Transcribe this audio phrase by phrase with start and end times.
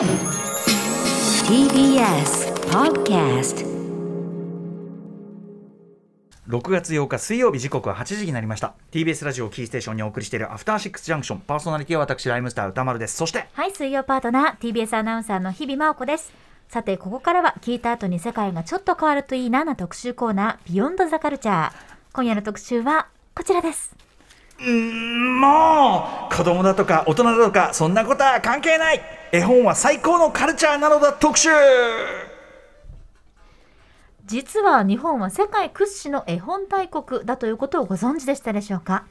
[0.00, 0.08] TBS
[2.70, 3.66] Podcast
[6.48, 16.32] 6月8日水曜日時刻は8時になりました TBS ラジオキーステーションにお送りしているアフターシックスジャンクションパーソナリティは私ライムスター歌丸ですそしてはい、水曜パートナー、TBS アナウンサーの日々真央子です。
[16.68, 21.72] さて、ここからは聞いた後に世界がちょっと変わるといいなな特集コーナー、ビヨンドザカルチャー。
[22.14, 23.94] 今夜の特集はこちらです。
[24.62, 29.00] うんもう子供だとか大人だとかそんなことは関係ない。
[29.32, 31.48] 絵本は最高のカルチャーなのだ特集。
[34.26, 39.06] 実は日本は世界屈指の絵本大国だということをご存知でしたでしょうか？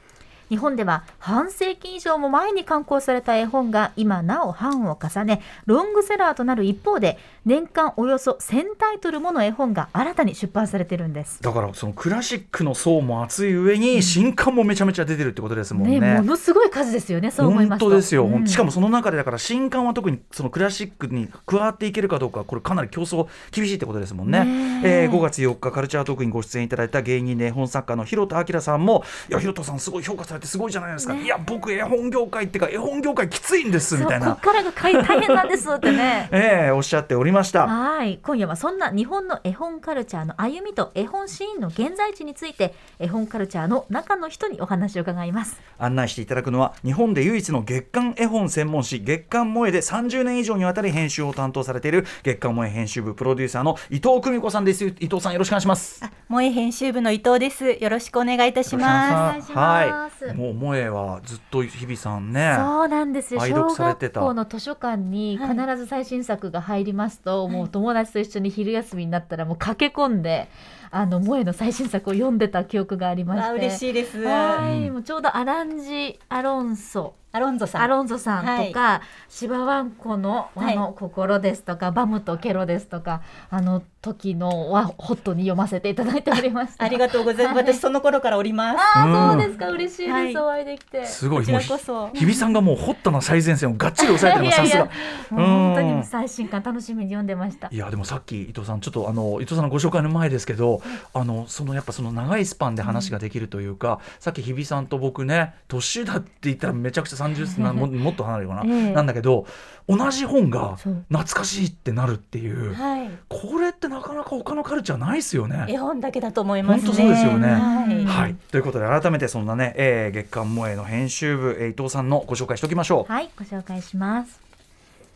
[0.50, 11.40] 日本では半世紀以上も前に刊行された絵本が今なお版を重ねロングセラーとなる一方で年間およそ1000タイトルもの絵本が新たに出版されてるんです。
[11.40, 16.00] だからそのクラシックの層も厚い上に新刊もめちゃめちゃ出てるってことですもんね。
[16.00, 17.86] ねものすごい数ですよね、そう思いますと。
[17.86, 34.26] 本当ですよ、うんしかもその中でだから新刊は特にそのクラシックに加わっていけるかどうかこれかなり競争厳しいってことですもんねねええー5月4日カルチャートークにご出演いただいた芸人で絵本作家の広田明さんもいや広田さんすごい評価されてすごいじゃないですか、いや僕絵本業界っていうか絵本業界きついんですみたいな。
[34.26, 36.28] こっからが大変なんですってね。
[36.32, 37.66] ええおっしゃっておりました。
[37.66, 38.18] はい。
[38.22, 45.60] 今夜はそんな日本の絵本カルチャーの歩みと絵本シーンの現在地について絵本カルチャーの中の人にお話を伺います。
[45.78, 54.84] 案内していただくのは日本で唯一の月刊絵本専門誌月刊萌えで30年以上にわたり編集を担当されている月刊萌え編集部プロデューサーの伊藤久美子さんです。
[55.00, 57.72] 伊藤さんよろしくお願いします萌え編集部の伊藤です。
[57.82, 59.52] よろしくお願いいたします。
[59.52, 62.54] はい、もう萌えはずっと日比さんね。
[62.56, 70.48] そうなんですよ愛小読されてた学校の図書館に必ず最新作が入りますと、もう友達と一緒に昼休みになったらもう駆け込んで
[70.90, 73.54] あの萌えの最新作を読んでた記憶がありまして。
[73.54, 74.22] 嬉しいです。
[74.22, 74.92] はい、うん。
[74.94, 77.14] もうちょうどアランジ・アロンソ。
[77.32, 77.82] アロンゾさん。
[77.82, 80.76] アロンゾさんとか、芝ワンコのはい。
[80.76, 86.84] 和の心ですとか、バムとケロですとかあの時のはホットに読ませていただいておりました。
[86.84, 87.56] ありがとうございます。
[87.56, 87.66] はい。
[87.72, 88.78] 私その頃からおります。
[88.96, 89.14] あうん。
[89.14, 89.70] あそうですか。
[89.70, 90.36] 嬉しいです、はい。
[90.36, 91.06] お会いできて。
[91.06, 91.44] すごい。
[91.44, 92.08] こちらこそ。
[92.14, 94.88] 日比さんがもうホットな最前線をがっちり抑えてるのさすが。
[95.30, 97.68] 本当に最新刊楽しみに読んでました。
[97.70, 100.79] いやでもさっき伊藤さんちょっとあの伊藤さんのご紹介の前ですけど、
[101.12, 109.46] あのそのやっぱその長いスパンで話ができるというか、さっき日比さんと僕ね年だって言ったらめちゃくちゃ30歳なももっと離れるかな、ええなんだけど
[109.88, 113.10] 同じ本が懐かしいってなるっていう、はい。
[113.28, 115.66] これってなかなか他のカルチャーないですよね。
[115.68, 116.86] 絵本だけだと思いますね。
[116.86, 118.04] 本当そうですよねはい。
[118.04, 123.12] はい、ということで改めてそんなね、えー月刊萌えの編集部、えー伊藤さんのご紹介しておきましょう。
[123.12, 124.49] はいご紹介します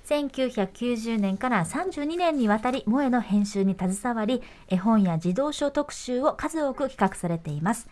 [0.04, 7.88] 1990年から32年にわたり萌えの編集に携わり絵本や児童書特集を数多く企画されています。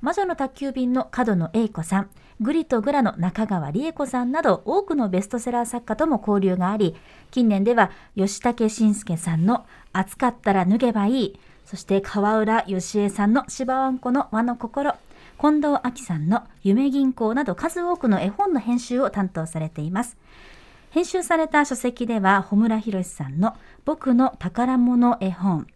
[0.00, 2.10] 魔女の宅急便の角野栄子さん
[2.40, 6.94] グリとグラの中川理恵子さんなど多くのベストセラー作家とも交流があり
[7.32, 14.94] 近年では吉武慎介さんの「暑かったら脱げばいい」そして川浦義恵さんの「芝わんこの和の心」
[15.40, 20.16] 近藤亜紀さんの「夢銀行」など数多くの絵本の編集を担当されています。
[20.90, 25.66] 編集された書籍では穂村博さんの「僕の宝物絵本」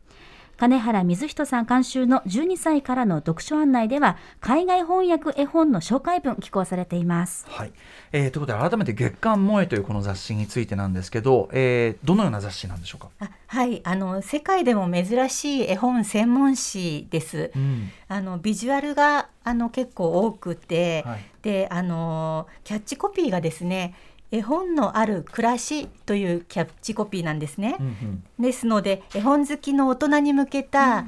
[0.59, 7.47] 金原水人さん監修の12歳からの読書案内では海外翻訳絵本の紹介文寄稿されています。
[7.49, 7.73] はい
[8.12, 13.09] えーということで改めて月刊萌えというこの雑誌についてなんですけど、えーどのような雑誌なんでしょうか？
[13.19, 13.81] あはい。
[13.84, 17.50] あの世界でも珍しい絵本専門誌です。
[17.56, 23.94] うんあのビジュアルがあの結構多くて、はいであのキャッチコピーがですね
[24.32, 27.76] 絵本のある暮らしというキャッチコピーなんですね。
[27.78, 28.25] うんうん。
[28.43, 31.04] ですので絵本好きの大人に向けた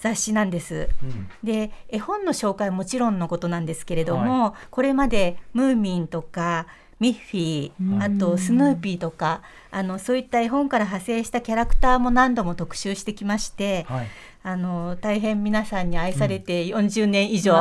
[0.00, 0.88] 雑誌なんです。
[1.02, 1.28] うん。
[1.44, 6.66] で絵本の紹介はもちろんのことなんですけれども、これまでムーミンとか
[6.98, 14.06] ミッフィーあとスヌーピーとかあのそういった絵本から派生したキャラクターも何度も特集してきまして、はい。
[14.44, 17.54] あの大変皆さんに愛されて40年以上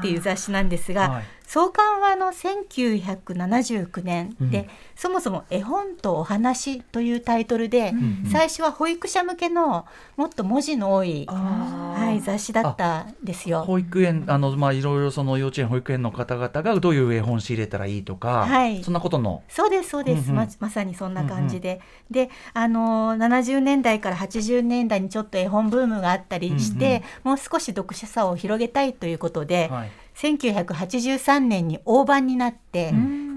[0.00, 4.66] っていう雑誌なんですが、はい創刊はあの1979年で、うん。
[4.96, 8.30] そもそも絵本とお話というタイトルで、んうん。
[8.30, 13.62] 最初は保育者向けのもっと文字の多い、はい、雑誌だったんですよ。
[13.64, 18.82] 保育園あのまあいろいろその幼稚園保育園の方々がどういう絵本仕入れたらいいとか、はい。
[18.82, 19.42] そんなことの？
[19.48, 20.36] そうですそうです、うんうん。
[20.36, 32.92] ままさにそんな感じで、であの70年代から80年代にちょっと絵本ブームがあったりして、もう少し読者差を広げたいということで、はい1983年に大版になって、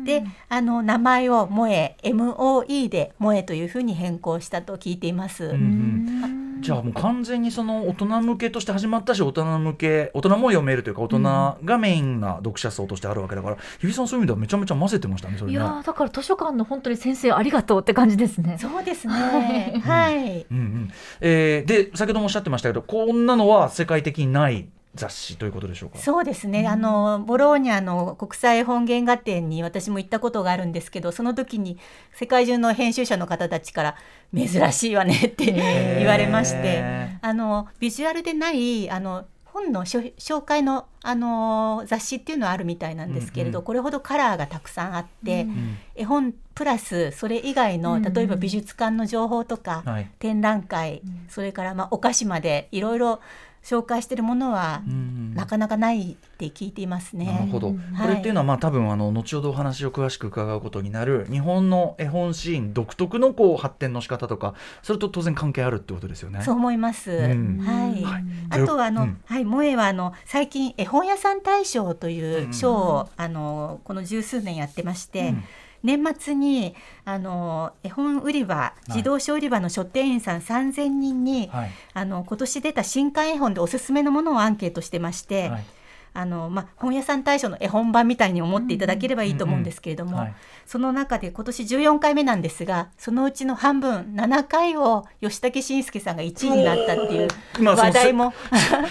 [0.06, 5.46] であの名前を「萌え」MOE で「萌え」というふうに変更したと聞いています。
[5.46, 11.20] うんうんじゃあもう完全にその大人向けとして始まったし大人向け大人も読めるというか大人
[11.64, 15.54] がメインな読者層としてあるわけだから、日比さんそういう意味ではめちゃめちゃ混ぜてましたねそれね。
[15.54, 18.58] いやーだから図書館の本当に先生ありがとうって感じですね。
[18.60, 19.81] そうですね。
[19.86, 20.46] はい。
[20.52, 20.92] うんうん
[21.22, 24.68] えーで先ほどもおっしゃってましたけどこんなのは世界的にない
[25.00, 25.98] 雑誌ということでしょうか？
[25.98, 31.78] そうですね、あのボローニャの国際本原画展に私も行ったことがあるんですけどその時に
[32.13, 33.96] 世界中の編集者の方たちから
[34.36, 50.12] 「珍しいわね」って言われましてへあのビジュアルでないあの本の紹介のあの雑誌っていうのはあるみたいなんですけれど、うんうんこれほどカラーがたくさんあって、うん絵本プラスそれ以外のうん例えば美術館の情報とか、はい。
[50.19, 53.22] 展覧会、それからまあお菓子までいろいろ
[53.64, 55.34] 紹介しているものはうん。
[55.36, 57.26] なかなかないって聞いていますね。
[57.26, 57.78] なるほど、うん。
[57.78, 66.42] これっていうのはまあ多分あの後ほどお話を詳しく伺うことになる日本の絵本シーン独特のこう発展の仕方とかそれと当然関係あるってことですよね。
[66.44, 67.12] そう思います。
[67.12, 67.60] ん。
[67.60, 68.04] はい。
[68.04, 68.24] はい。
[68.50, 69.22] あとはあの、うん。
[69.26, 75.44] はい、萌えはあの最近絵本屋さん大賞という賞を、あのこの十数年やってまして、うん
[75.84, 81.72] 年末にあの絵本売り場自動書売り場の書店員さん3000人に、はい。
[81.94, 85.66] あの今年出た新刊絵本でおすすめのものをアンケートしてまして、はい。
[86.12, 90.36] あのまあ、本屋さん大賞の絵本版みたいに思っていただければいいと思うんですけれども、はい
[90.69, 97.27] その中で今年14回目なんですがそのうちの半分7回を吉武慎介さんが1位になったっていう
[97.66, 98.36] 話題も、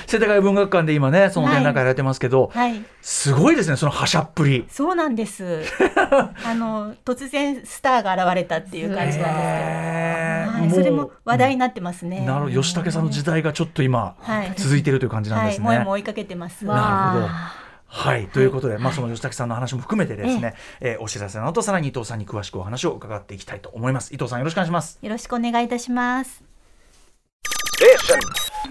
[0.08, 4.66] 世田谷文学館で今ねその展覧会やられてますけど、はい、すごいですねそのはしゃっぷり。
[4.68, 5.62] そうなんです。
[6.44, 9.48] あの突然スターが現れたっていう感じなんです
[10.42, 12.26] けど、はい、それも話題になってますね。
[12.26, 12.60] なるほど。
[12.60, 14.52] 吉武さんの時代がちょっと今、はい。
[14.56, 15.64] 続いているという感じなんはい、ですね。
[15.64, 16.64] もえも追いかけてます。
[16.64, 17.24] なるほど。
[17.26, 24.14] わはい、ということで、まあ、その吉武さんの話も含めてですね、えーお知らせの後さらに伊藤さんに詳しくお話を伺っていきたいと思います。
[24.14, 24.98] 伊藤さんよろしくお願いします。
[25.00, 26.44] よろしくお願いいたします。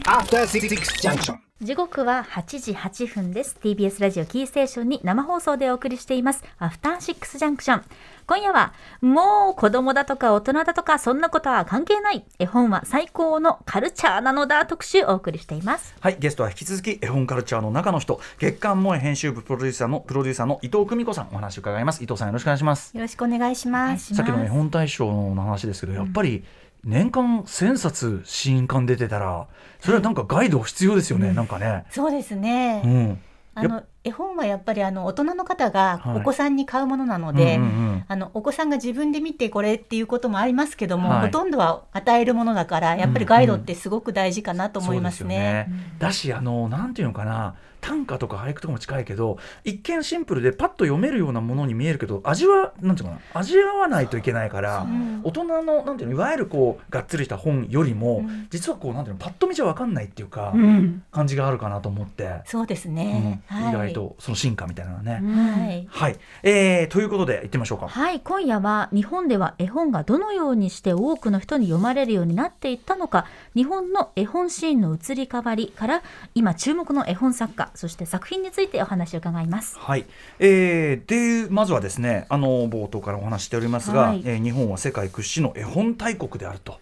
[0.05, 0.67] After Six
[1.01, 1.46] Junction.
[1.59, 3.57] 時刻は8時8分です。
[3.59, 6.43] TBS ラジオキーステーションに生放送でお送りしています。
[6.59, 7.81] アフターシックスジャンクション。
[8.27, 12.23] 今夜はもう子供だとか大人だとかそんなことは関係ない。
[12.37, 15.95] 絵本は最高のカルチャーなのだ特集お送りしています。
[15.99, 18.21] はいゲストは引き続き絵本カルチャーの中の人。
[18.37, 21.29] 月刊萌え編集部プロデューサーのプロデューサーの伊藤久美子さん。
[21.31, 22.03] お話を伺います。
[22.03, 22.95] 伊藤さんよろしくお願いします。
[22.95, 24.13] よろしくお願いします。
[24.13, 26.43] さっきの絵本大賞の話ですけどやっぱり
[26.87, 29.47] 年間1000冊新刊出てたら
[29.81, 31.83] それはなんかガイド必要ですよね、なんかね。
[31.91, 32.81] そうですね。
[32.83, 33.19] うん。
[33.55, 36.17] あの絵本はやっぱりあの大人の方がはい。
[36.17, 37.59] お子さんに買うものなので、
[38.07, 41.21] あのお子さんが自分で見てこれっていうこともありますけども、はい。
[41.27, 45.69] ほとんどは与えるものだからやっぱりガイドってすごく大事かなと思いますね。
[45.99, 55.21] だしあのなんていうのかな短歌とか俳句とかも近いけど一見シンプルでパッと読めるようなものに見えるけど味はなんていうのかな味わわないといけないから、ん。
[55.23, 58.47] 大人のなんていうのいわゆるこうがっつりした本よりも、うん。
[58.49, 61.03] 実はこうなんていうのパッと見じゃわかんないっていうか、ん。
[61.11, 62.95] 感じがあるかなと思って、そうですうん。
[62.95, 63.41] ね。
[63.47, 63.69] はい。
[63.69, 65.21] 意外とその進化みたいなのね。
[65.21, 65.87] はい。
[65.89, 67.87] はい、えー、ということで行ってみましょうか。
[67.87, 76.03] はい今夜は日本では絵本がどのようにして多くの人に読まれるようになっていったのか日本の絵本シーンの移り変わりから
[76.35, 80.05] 今注目の絵本作家そして作品についてお話を伺いますはい、
[80.39, 86.73] えー、でまずはですねあの冒頭からお話ししておりますが、はいえー日本は世界屈指の絵本大国であると。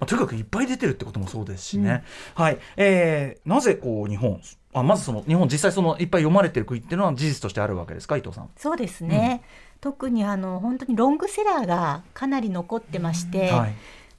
[0.00, 2.02] まあ、とにかくいっぱい出てるってこともそうですしね、
[2.34, 4.40] はいえーなぜこう日本
[4.74, 8.50] あまずその日本実際そのいっぱい読まれてる国っていうのは事実としてあるわけですか伊藤さん。
[8.56, 9.42] そうですね。
[9.80, 13.74] 特にあの本当にロングセラーがかなり残ってまして、はい。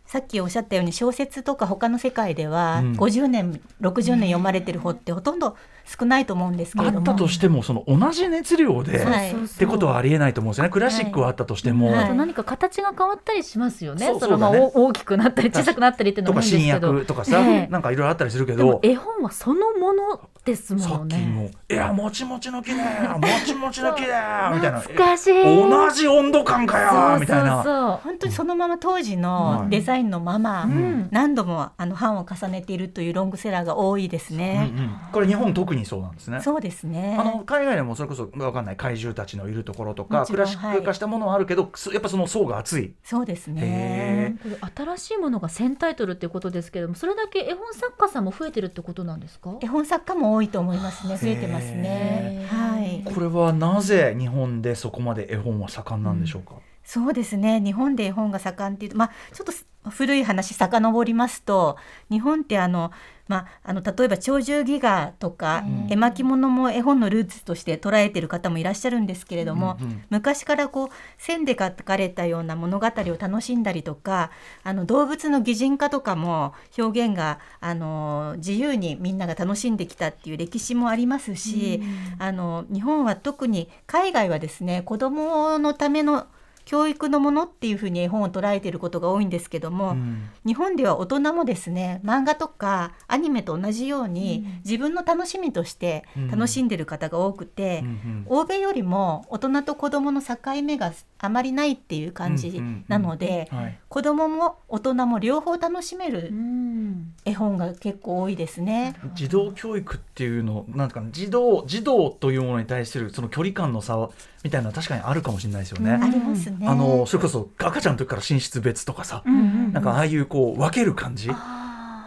[0.05, 2.91] さっきおっしゃったように小説とか他の世界ではうん。
[2.93, 6.97] 50年、60年読まれてる本ってほとんど少ないと思うんですけれども。
[6.99, 9.31] あったとしてもその同じ熱量で、はい。
[9.31, 10.69] ってことはありえないと思うんですよね。
[10.69, 12.03] クラシックはあったとしても、はい。
[12.03, 14.13] あと何か形が変わったりしますよね。
[14.19, 16.93] そのまあ大きくなったり小さくなったりっていうのとか新もいいんですけど。
[16.93, 17.67] 薬とかさ、ええ。
[17.67, 21.17] なんかいろいろあったりするけでもど絵本はそのものですさもんね。
[21.17, 25.43] っきも「いやもちもちの木だよ もちもちの木だよ」みたいな懐かしい。
[25.43, 26.81] 同じ温度感か
[27.13, 27.63] よみたいな。
[27.63, 34.71] そう本当にそのまま当時はいのデザインのまま、ん何度もあの版を重ねているというロングセラーが多いですうんね。
[34.75, 36.41] うんこれ日本特にそうなんですね。
[36.41, 37.15] そうですね。
[37.19, 42.93] あの海外でもそれこそわかんない怪獣たちのいるところとかクラシック化したものはあるけど、そやっぱその層が厚い。
[43.03, 44.35] そうですへね。
[44.43, 44.57] これ
[44.95, 49.51] 新しいものが1000タイトルっていうことですけれどもそれだけ絵本作家さんも増えてるってことなんですか？
[49.61, 51.17] 絵本作家も多いと思いますね。
[51.17, 53.01] 増えてますねはい。
[53.13, 56.55] これはなぜ日本でそこまで絵本は盛んなんでしょうか？
[56.83, 61.77] そうですね日本で絵本が盛んっていうとまあちょっとす古い話遡りますと
[62.09, 62.91] 日本ってあの
[63.27, 74.31] まあ、あの例えば「鳥獣戯画」とかうん「絵巻物」も絵本のルーツとして捉えている方もいらっしゃるんですけれども、うんうん昔からこう線で書かれたような物語を楽しんだりとか
[74.63, 81.81] あの動物の擬人化とかも表現があの自由にみんなが楽しんできたっていう歴史もありますし、
[82.19, 86.27] あの日本は特に海外はですね子どものための
[86.65, 90.29] 教育のものっていうふうに絵本を捉えていることが多いんですけども、うん。
[90.45, 98.25] 日本では大人もですね漫画とかアニメと同じように、自分の楽しみとして楽しんでる方が多くて、うんうん。
[98.27, 103.79] 欧米よりも大人と子どもの境目があまりないっていう感じなので、はい。
[103.89, 107.13] 子どもも大人も両方楽しめるうん。
[107.25, 108.95] 絵本が結構多いですね。
[109.13, 114.09] 児童教育っていうのなんかな児童児童というものに対するその距離感の差
[114.43, 115.91] みたいな確かにあるかもしれないですよね。
[115.91, 116.67] ありますね。
[116.67, 121.29] あのそれこそ赤ちゃんの時から寝室別とかさ、なんかああいうこう分ける感じ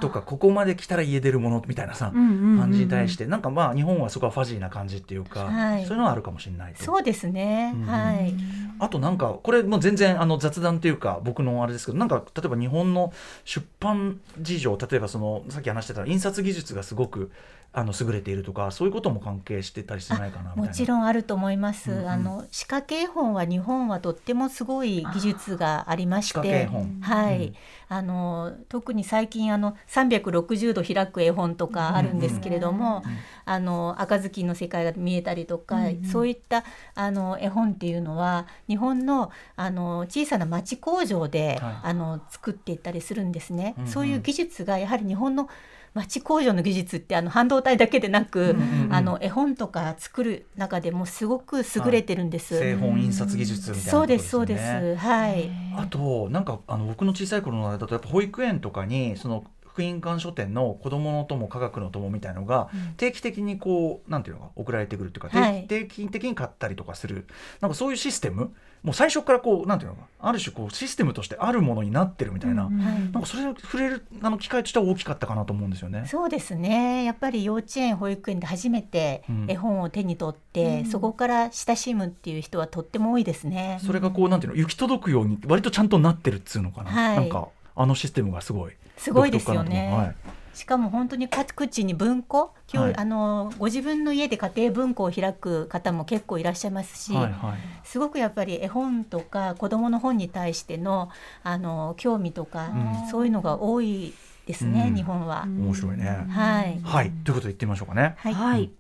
[0.00, 7.73] とかここまで来たら家出るものみたいなさ、感じに対してなんかまあ日本はそこはファジーな感じっていうか、はいそういうのはあるかもしれないとそうですね。
[7.75, 8.35] うんはい。
[8.78, 13.12] あとなんかこれもう全然あの雑談っていうか僕のあれですけどなんか例えば日本の
[13.47, 17.31] 出版事情例えばそのさっき話してた印刷技術がすごく
[17.78, 20.62] あの優れているとかそういうことも関係してたりしないかなみたいな。
[20.62, 21.92] もちろんあると思います。
[21.92, 22.09] うんうん。
[22.09, 27.00] あの仕掛け絵本は日本はとってもすごい技術がありまして、本。
[27.02, 27.54] はい、うん。
[27.90, 33.12] あの特に最近あの360度開く絵本とかあるんですけれども、うん
[33.49, 36.04] あの赤ずきんの世界が見えたりとか、うんうん。
[36.04, 36.64] そういった
[36.95, 41.75] あの絵本っていうのは日本のあの小さな町工場で、はい。
[41.83, 43.75] あの作っていったりするんですね。
[43.76, 43.90] うんうん。
[43.90, 45.50] そういう技術がやはり日本の
[45.96, 52.58] 町工場の技術ってあの半導体だけでなく、うんうんうんあの絵本とか作る中でもすごく優れてるんです。
[52.58, 55.50] 製本印刷技術みたいなそうですそうですはい。
[55.76, 59.44] あとなんかあの僕の小さい頃のあれだとやっぱ保育園とかにその
[59.76, 65.66] 福音館書店の子どもの友科学の友みたいのが定期的にこうなんていうのか送られてくるっていうか、はい。
[65.66, 67.26] 定期的に買ったりとかする。
[67.61, 68.54] なんかそういうシステム。
[68.83, 73.00] もう最初からこうなんていうのかある種こうシステムとしてあるものになってるみたいな、うんうんはい。
[73.00, 76.04] なんかそれを触れるあの機会としては大きかったかなと思うんですよね。
[76.06, 77.04] そうですね。
[77.04, 79.47] やっぱり幼稚園保育園で初めてうん。
[79.50, 80.87] 絵本を手に取って、うん。
[80.87, 83.78] そこから親しむっていう人はとっても多いですね。
[83.85, 87.16] それがこうなんていうの行き届くように割とちゃんとなってるっつうのかな、はい。
[87.16, 89.94] なんかあのシステムがすごいすごいですよ独特かなと。
[89.94, 90.16] 思うね。
[90.56, 92.96] しかも本当に各地に文庫、今日、はい。
[92.96, 97.32] あのご自分の家で家庭文庫を開く方も結構いらっしゃいますし、はいはい。
[97.32, 101.08] はいすごくやっぱり絵本とか子どもの本に対しての
[101.44, 102.72] あの興味とか、
[103.02, 103.08] うん。
[103.10, 104.14] そういうのが多い
[104.46, 104.94] ですね、うん。
[104.94, 105.44] 日本は。
[105.44, 106.26] 面白いね。
[106.30, 106.80] はい。
[106.82, 107.10] はい。
[107.10, 108.14] ということで言ってみましょうかね。
[108.16, 108.70] はい、はい。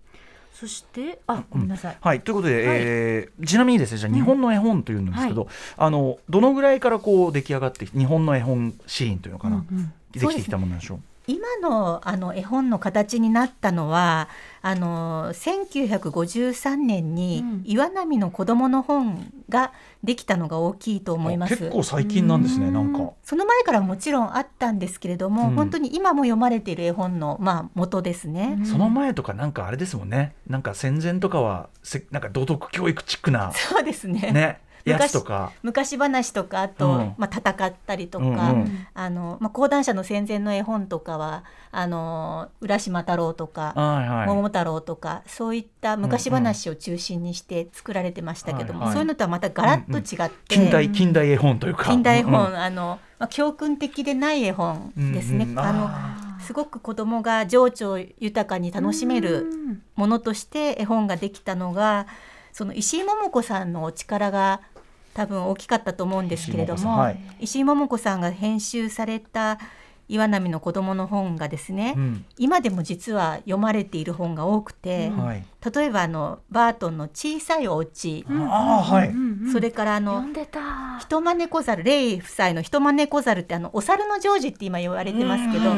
[0.58, 1.96] そして、あ、ごめんなさい。
[2.00, 2.64] はい、ということで、はい。
[2.80, 9.92] えーちなみにですねじゃあ日本の絵本というんですけど、あのどのぐらいからこう出来上がって日本の絵本シーンというのかな、うんうん。
[10.12, 11.00] できてきたものなんでしょう？
[11.26, 14.28] 今のあの絵本の形になったのは
[14.62, 19.72] あの1953年にうん岩波の子供の本が
[20.04, 21.54] できたのが大きいと思います。
[21.54, 23.12] あ結構最近なんですねなんか。
[23.22, 28.60] その前からもちろんあったんですけれども、うん本当に今も読まれている絵本のまあ元ですね。
[28.64, 34.32] その前とかなんかあれですもんねなんか戦前とかはせなんか道徳教育チックなそうですね。
[34.32, 34.56] ねや
[34.94, 35.52] 昔つとか。
[35.62, 37.14] 昔話とかあと、うん。
[37.18, 38.86] まあ戦ったりとか、うんうん。
[38.94, 43.72] あのまあ講談社の戦前の絵本とかはあの浦島太郎とか。
[43.74, 44.26] はいはい。
[44.26, 48.94] 桃太郎とかそういった昔話を中心にして作られてましたけども、はいはい。
[48.94, 51.84] そういうのとはまたガラッと違って、近代近代絵本というか。
[51.84, 55.58] 近代絵本、うんあの、まあ、教訓的でない絵本ですね、うんうん。
[55.58, 59.46] あのあすごく子供が情緒豊かに楽しめる
[59.96, 62.06] ものとして絵本ができたのが
[62.52, 64.60] その石井桃子さんのお力が
[65.16, 67.08] 多分大きかったと思うんですけれども、
[67.40, 68.34] 石井桃子さんはい。
[68.34, 69.58] 石井桃子さんが編集された
[70.08, 72.24] 岩波の子供の本がですね、うん。
[72.36, 75.44] 今でも実は読まれている本が多くて、はい
[75.74, 79.12] 例えばあのバートンの小さいお家、ああはい。
[79.52, 80.98] それからあの読んでた。
[81.00, 85.72] 人招猫ザルレイ夫妻の人招猫ザルってあのお猿のジョージって今言われてますけど、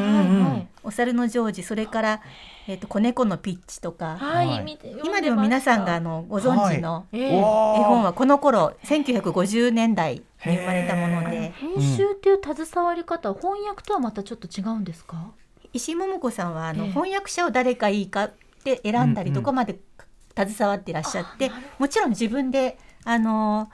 [0.83, 2.21] お猿のジョージそれから、
[2.67, 10.23] えっと子猫のピッチとか、はい、今でも皆さんがあ、のご存知の絵本はこの頃1950年代に
[10.57, 11.51] 生まれたもので。
[11.55, 15.31] 編集っていう携わり方、翻訳とはまたちょっと違うんですか？
[15.73, 16.91] 石井桃子さんはあの、ええ。
[16.91, 19.79] 翻訳者を誰かいいかって選んだりとかまで
[20.37, 23.69] 携わっていらっしゃって、もちろん自分であの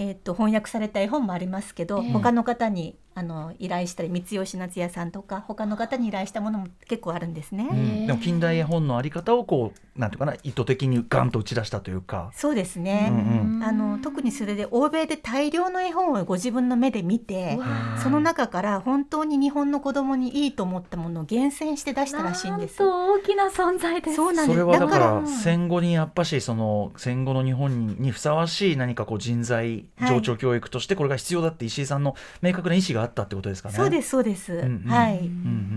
[0.00, 2.12] えー、と翻訳された絵本もありますけど、ええ。
[2.12, 7.68] 他の方にあの依頼したり三吉夏也さんとか他の方に依頼したものも結構あるんですね。
[7.68, 12.30] うんでも近代絵本のあり方をこうなんていうかな意図的にガンと打ち出したというか。
[12.32, 17.58] そうですね、うんあの特にそれで欧米で大量の絵本をご自分の目で見て
[18.00, 22.88] その中から本当に日本の子供にいいと思ったものを厳選して出したらしいんですなん。
[22.90, 24.16] と大きな存在です。
[24.16, 33.74] そうなんですそれはだからら戦後にやっぱしその戦後の日本にふさわしい何かこう人材はい情緒教育としてこれが必要だって石井さんの明確な意思があったってことですかね？
[33.74, 34.90] そうですそうです、んうん。
[34.90, 35.18] はい。
[35.18, 35.28] うんう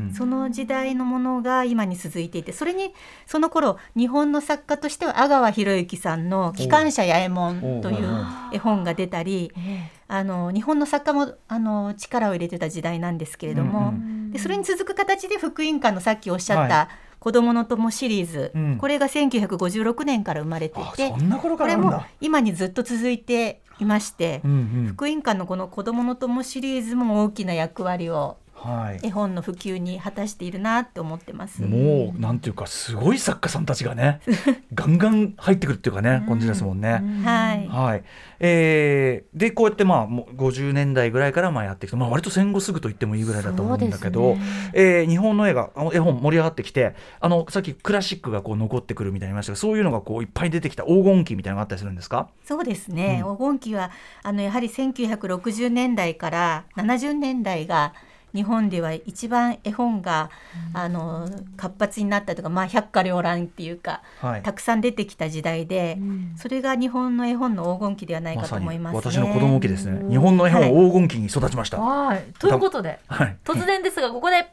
[0.10, 0.14] ん。
[0.14, 2.94] その時代のものが今に続いていてそれに
[3.26, 18.78] その頃日本の作家としては阿川弘之さんの「機関車八右衛門」という絵本が出たりえあの日本の作家もあの力を入れてた時代なんですけれども、うんえでそれに続く形で福音館のさっきおっしゃっはた「子どもの友」シリーズ、うん。
[18.78, 22.02] これが1956年から生まれていあてそんな頃これも。
[22.22, 24.86] 今にずっと続いていまして、うんうん。
[24.88, 29.06] 福音館のこの「子どもの友」シリーズも大きな役割をはい。
[29.06, 31.64] 絵本の普及に果たしているなって思ってます。
[31.64, 34.20] もうなんていうかすごい作家さんたちがね
[34.74, 37.02] ガンガン入ってくるっていうかね感じですもんね。
[37.24, 37.68] はい。
[37.68, 38.04] はい。
[38.40, 44.42] えー、でこうやってまあもう50年代ぐらいからまあやってきて、まあ、割と戦後すぐと言ってもいいぐらいだと思うんだけど、ね。
[44.74, 52.30] えー日本の映画あの絵本盛り上がってきてあのさっきクラシックがこう残ってくるみたいに言いましたがそういうのがこういっぱい出てきた黄金期みたいなのがあったりするんですか？
[52.46, 53.38] そうですね、うん。
[53.38, 53.92] 黄金期は
[54.24, 57.94] あのやはり1960年代から70年代が
[58.34, 60.30] 日本では一番絵本が、
[60.74, 69.00] あの活発になったとか、まあ、百花繚乱っていうかはいたくさん出てきた時代で、うんそれが日本の絵本の黄金期ではないかと思いますね。
[69.12, 71.80] 私の子供期ですね日本の絵本は黄金期に育ちました。
[71.80, 72.24] はいはい。
[72.40, 73.00] ということで、
[73.44, 74.52] 突然ですがここで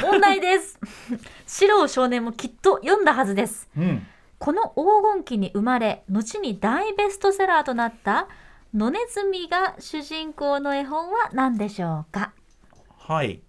[0.00, 0.78] 問題です。
[1.46, 3.68] 四郎少年もきっと読んだはずです。
[3.76, 4.06] うん
[4.42, 4.74] この黄
[5.14, 8.26] 金期に生まれ後に大ベストセラーとなった
[8.74, 12.32] 野ネズミが主人公の絵本は何でしょうか？
[12.98, 13.42] はい。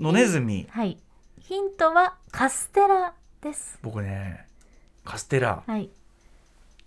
[0.00, 0.98] 野ネズミはい。
[1.40, 3.12] ヒントはカステラ
[3.42, 3.78] です。
[3.82, 4.46] 僕ね
[5.04, 5.62] カステラ。
[5.66, 5.90] はい。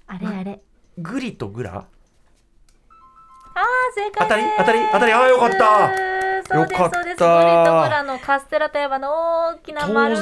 [0.08, 0.62] あれあれ。
[0.98, 1.76] グリとグラ？
[1.76, 3.64] あー
[3.96, 5.14] 正解当たり当たり当たり。
[5.14, 7.18] あーよかったそうですよかったそうです。
[7.18, 9.10] グリとグラのカステラといえばの
[9.56, 10.20] 大きな丸い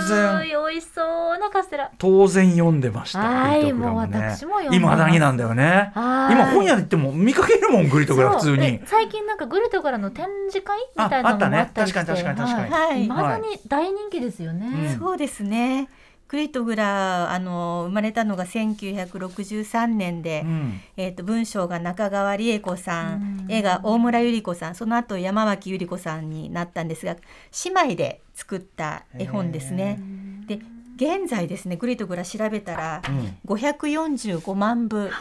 [0.50, 1.92] 美味しそうなカステラ。
[1.98, 3.92] 当然読んでましたはいもね。
[3.92, 4.96] もう私も読んでます。
[4.96, 5.92] 今だになんだよね。
[5.94, 6.34] はい。
[6.34, 8.58] 今本屋で行っても見かけるもんグリとグラ普通に。
[8.58, 13.06] で最近なんかグリとグラの展示会みたいなのもああったねあったりして確かに確かに確かはい。
[13.06, 13.08] い。
[13.08, 15.00] まだに大人気ですよね、うん。
[15.00, 15.90] そうですね
[16.34, 20.82] グリとグラあの生まれたのが1963年で、うん。
[20.98, 23.52] えー、と文章が中川理恵子さん、うん。
[23.52, 27.18] 絵が大村百合子さんその後山脇百合子さんになったんですが
[27.66, 30.00] 姉妹で作った絵本ですね。
[30.48, 30.60] で
[30.96, 33.38] 現在ですねグリとグラ調べたらうん。
[33.46, 35.12] 545万部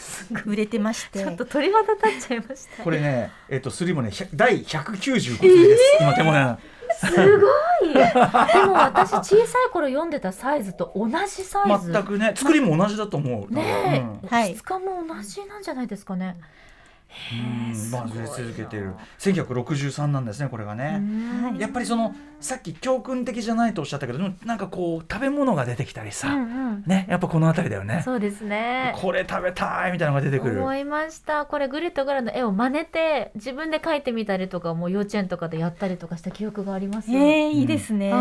[0.46, 1.18] 売れてまして。
[1.18, 2.82] ちょっと鳥肌立っちゃいました。
[2.82, 5.82] これねえっとスリもね100第195組です。
[6.00, 6.56] 今手元に
[7.06, 7.94] すごい。
[7.94, 11.92] でも私小さい頃読んでたサイズと同じサイズ。
[11.92, 13.52] 全くね作りも同じだと思う。
[13.52, 14.44] ねうん。
[14.46, 16.36] 質感も同じなんじゃないですかね
[17.32, 21.00] うんまあ続けている1963なんですねこれがね。
[21.42, 21.60] はい。
[21.60, 26.84] やっぱりそのさっき教訓的じゃないとおっしゃったけどでもなんかこう食べ物が出てきたりうさ、んうん。
[26.86, 28.02] ねやっぱこの辺りだよね。
[28.04, 28.94] そうですね。
[28.96, 30.60] これ食べたいみたいなのが出てくる。
[30.60, 31.46] 思いました。
[31.46, 38.12] これグリとグラの絵を真似て自分で描いてみたりとかもう幼稚園とかでやったりとかした記憶がありますえー、いいですね。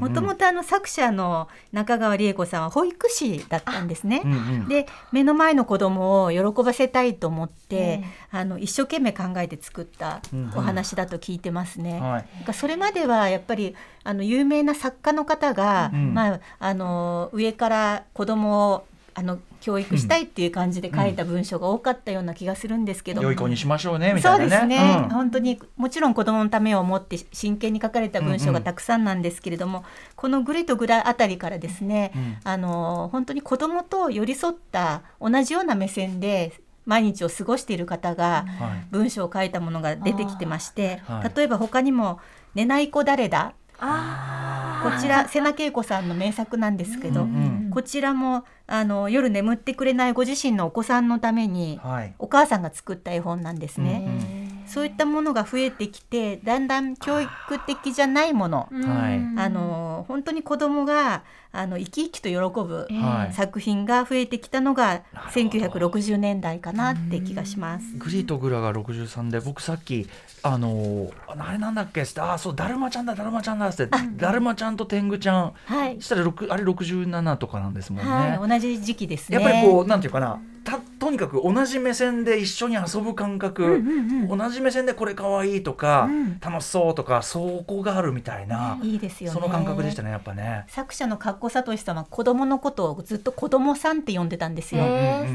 [0.00, 4.22] もともとあの作者の中川理恵子さんは保育士だったんですね。
[4.24, 4.68] うんうん。
[4.68, 7.93] で目の前の子供を喜ばせたいと思って、
[8.30, 10.52] あの一生懸命考えて作ったうん。
[10.56, 12.00] お話だと聞いてますね。
[12.00, 12.26] はい。
[12.36, 16.14] なんかそれまではやっぱりあの有名な作家の方が、うん。
[16.14, 24.74] まあ、あの上から子供をあの教育したいっていう感じで書いた文章が多かったような気がするんですけど、良い子にしましょうねみたそいうなね。
[24.76, 25.08] ですね、うん。
[25.08, 29.84] 本当にもちろん子供のためを思って真剣に書かれた文章がたくさんなんですけれども、
[30.16, 32.36] この「グリとグラ」あたりからですね、うん。
[32.42, 36.52] あの本当に子供と寄り添った同じような目線で
[36.86, 38.86] 毎日を過ごしている方がはい。
[38.90, 41.32] 文章を書いたものが出てきてまして、はい。
[41.36, 42.20] 例えば他にも
[42.54, 52.14] 「寝ない子誰だ?」あこちら瀬名恵子さんの名作なんですけど、うんうんこちらもあの夜眠ってくれないご自身のお子さんのためにはい。
[52.20, 54.04] お母さんが作った絵本なんですね。
[54.28, 54.43] うん
[54.74, 57.30] そういったものが増えてきてだんだん教育
[57.64, 59.40] 的じゃないもの、はい。
[59.40, 63.34] あの本当に子供があの生き生きと喜ぶはい。
[63.34, 65.88] 作品が増えてきたのがなるほど。
[65.88, 67.86] 1960年代かなって気がします。
[67.96, 70.08] グリとグラが63で僕さっき
[70.42, 75.52] あのーあれなんだっけってあそうだるまちゃんだだるまちゃんだってだるまちゃんと天狗ちゃん。
[75.66, 75.94] はい。
[76.00, 79.38] そ、したら6あれ67とかなんですもんね、はい、同じ時期ですね。
[79.38, 83.84] やっぱりこうなんていうかなたとにかく同じ目線で一緒に遊ぶ感覚、
[84.28, 86.08] 同じ目線でこれかわいいとか、
[86.40, 89.34] 楽しそうとかそこがあるみたいな、いいですよね。
[89.38, 90.64] その感覚でしたねやっぱね。
[90.68, 94.82] 作者の格好聡さんは子供のことをずっと子供さんって呼んでたんですよ。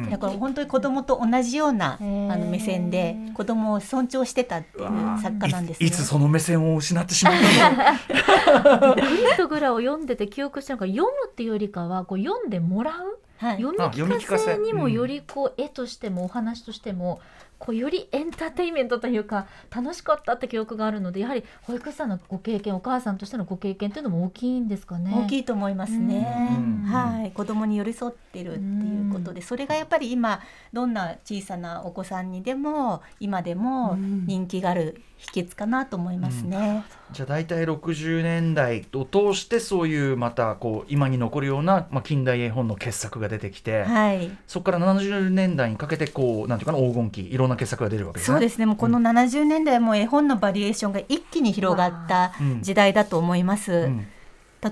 [0.10, 5.86] だから本当に子供と同じようなあの目線で子供を尊重してたっていう作家なんですね。
[5.86, 8.96] いいつその目線を失ってしまったの？
[8.96, 13.20] グリッドグラを読んでて記憶したのが読むっていうよりかはこう読んでもらう？
[13.38, 14.58] はい、読み聞聞かせかせ。
[14.58, 17.22] にもよりこう絵としてもお話としても
[17.60, 25.14] こうよりエンターテインメントというか楽しかったって記憶があるのでやはり保育士さんのご経験お母さんとしてのご経験というのも大きいんですかね。
[25.14, 26.56] 大きいと思いますね。
[26.58, 26.86] うん。
[26.86, 30.42] はい、子供に寄り添ってるっていうことで、それがやっぱり今
[30.72, 36.86] どんな小さなお子さんにでも今でも人気がある秘訣かなと思いますね。
[37.12, 48.36] じゃあ大体60年代を通してそういうまたこう今に残るような、まあ、近代絵本の傑作が出てきて、はい、そこから70年代にかけてこうなんていうかな黄金期いろんな傑作が出るわけですね。
[48.36, 48.66] そうですね。
[48.66, 53.74] もうこの70年代も絵本のバリエーションが一気に広がったうん時代だと思います。
[53.74, 54.08] うん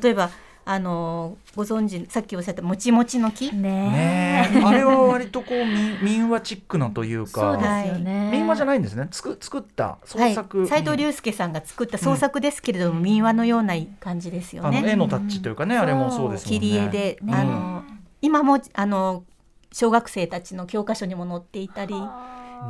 [0.02, 0.30] 例えば
[0.70, 7.42] あのご存知さっきおっしゃったもちもちの木、ねあれは割とこう民 民話チックなというか。
[7.42, 8.30] そうですよね。
[8.34, 9.08] 民話じゃないんですね。
[9.10, 14.84] 作作った創はい、作、斉藤隆介さんが作った創作ですけれども、民話のような感じですよね。
[14.86, 16.50] 絵のタッチというかね、あれもそうですね。
[16.50, 17.34] 切り絵で、うん。
[17.34, 17.84] あの
[18.22, 19.24] 今もあの
[19.72, 21.96] 小学生たちの教科書にも載っていたり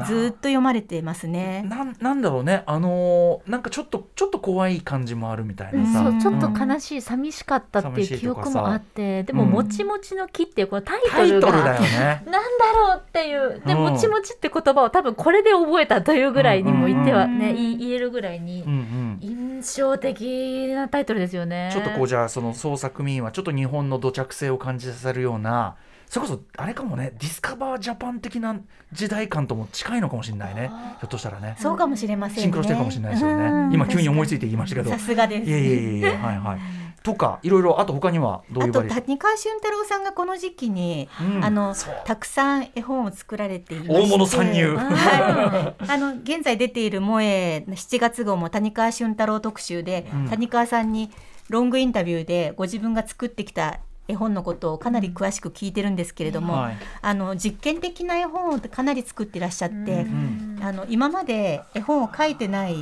[0.06, 1.64] ずーっと読まれてますね。
[1.68, 2.64] なんなんだろうね。
[2.66, 6.70] あのーなんかちょっとちょっと怖い感じもあるみたいなさ、そうちょっとうん。
[6.70, 9.50] 悲しい、寂しかったっていう記憶もあってでも「うん。
[9.50, 12.24] もちもちの木」っていうこのタイトルがトルだよね。
[12.30, 12.40] なんだ
[12.76, 13.62] ろうっていう。
[13.66, 13.80] で、うん。
[13.80, 19.18] もちもちって言葉を多分これで覚えたというぐらいにも言ってはうんね、言い言えるぐらいにうんうん。
[19.22, 21.70] 印象的なタイトルですよね。
[21.72, 25.76] ちょっとこうじゃあその創作民はちょっと日本の土着性を感じさせるような
[26.10, 28.58] それこそあれかもねディスカバージャパン的な
[28.94, 30.72] 時代感とも近いのかもしれないね。
[31.00, 31.56] ひょっとしたらね。
[31.60, 32.42] そうかもしれませんね。
[32.44, 33.70] シンクロしてるかもしれないですようん。
[33.70, 34.90] ね今急に思いついて言いましたけど。
[34.90, 35.50] さすがです。
[35.50, 36.60] いやいやいやいやはいはい。
[37.04, 41.44] とかいろいろあと他にはどういあとうバリエーション谷川俊太郎さんがこの時期に、うん。
[41.44, 44.78] あのたくさん絵本を作られていま大物参入。
[44.78, 50.30] はい、あの現在出ている萌えの7月号も谷川俊太郎特集で、うん。
[50.30, 51.12] 谷川さんに
[51.50, 56.78] ロングインタビューでご自分が作ってきた絵本のことをかなり詳しく聞いてるんですけれども、はい。
[57.02, 62.76] あの実験的な絵本をかなり作ってらっしゃって、んあの今まで絵本を描いてない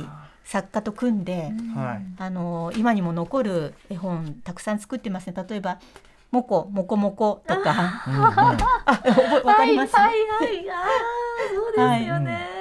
[0.44, 2.06] 作家と組んで、はい。
[2.18, 5.34] あの今にも残る絵本たくさん作ってますね。
[5.48, 5.78] 例えば
[6.30, 8.02] 「もこもこもこ」とか。
[8.06, 8.22] うんうん。
[8.28, 9.02] あ
[9.44, 10.66] わかります、はいはいはい。
[11.54, 12.56] そうですよね。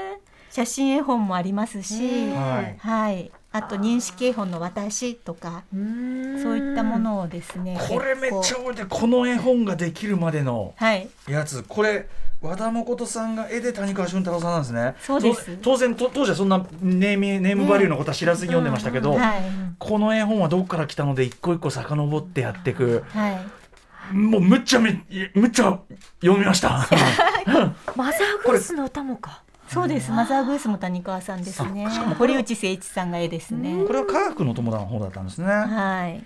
[0.49, 2.77] 写真絵本もありますし、はい。
[2.79, 11.07] はい、あと認識絵本の私とかそういったものをですねこれめっちゃ覚えてるこの絵本ができるまでのはい。
[11.29, 11.63] やつ。
[11.63, 12.07] これ
[12.41, 14.95] 和田誠さんが絵で谷川俊太郎さんなんですね。
[14.99, 15.55] そうです。
[15.57, 19.41] と当然と当時はそんなネームネームバリューのことは知らずに読んでましたけど、はい。
[19.79, 23.05] この絵本はどこから来たので一個一個遡ってやっていく。
[23.07, 24.13] はい。
[24.13, 25.01] もうむっちゃめ
[25.33, 25.79] むっちゃ
[26.21, 26.87] 読みました。
[27.95, 29.43] マザーグースの歌もか。
[29.67, 30.11] そうです。
[30.11, 31.85] マザーグースも谷川さんですね。
[31.85, 33.83] あしかも堀内誠一さんが絵ですね。
[33.85, 36.25] これは科学の友達の方だったんですね、はい。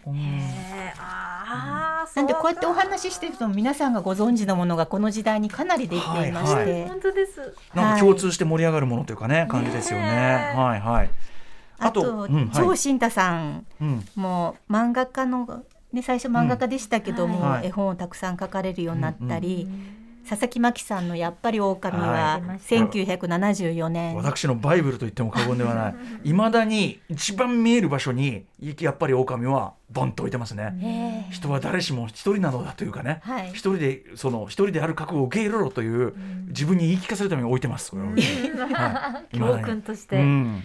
[0.97, 7.55] あーなんでこうやってお話ししてると皆さんがご存知のものがこの時代にかなりできていまして、本当です。
[7.73, 10.05] なんか共通して盛り上がるものというかね、感じですよね。
[10.55, 10.79] はい。
[10.81, 11.09] はい。
[11.79, 19.67] あと、超新太さんうん、も漫画家の、ね、最初漫画家でしたけども、絵本をたくさん描かれるようになったり、
[20.29, 25.95] 佐々木真希さんの「やっぱり狼ははい1974年、私のバイブルと言っても過言ではない。
[26.23, 28.45] いまだに一番見える場所に
[28.79, 30.77] やっぱり狼はボンと置いてますね。
[30.83, 33.21] えー人は誰しも一人なのだというかね。
[33.23, 36.13] はい一人でその一人である覚悟を受け入れろという
[36.49, 37.91] 自分に言い聞かせるために置いてます。
[39.33, 40.17] 教に訓として。
[40.17, 40.63] うん、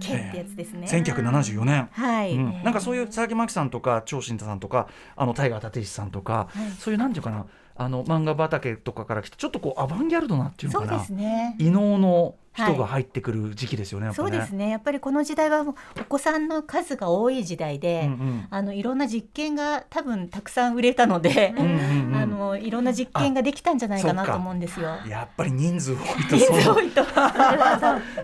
[0.00, 0.86] ケってやつですね。
[0.86, 1.88] 1974年。
[1.92, 6.48] はい、うん、なんかそういう佐々木真希さんとか長新太さんとかあのタイガー立石さんとか、
[6.78, 7.44] そういうなんていうかな
[7.76, 11.56] あの漫画畑とかから来てちょっとこうアバンギャルドなっていうのそうかなですね。
[11.58, 14.30] 異能の人が入ってくる時期ですよね、やっぱね。
[14.30, 14.68] そうですね。
[14.68, 24.88] やっぱりこの時代はお子さんの数が多い時代で、うんうんあのいろんな実験が多分たくさん売れたので、うんうんうん あのいろんな実験ができたんじゃないかなと思うんですよ。
[25.08, 27.04] やっぱり人数多いと人数そう多いと。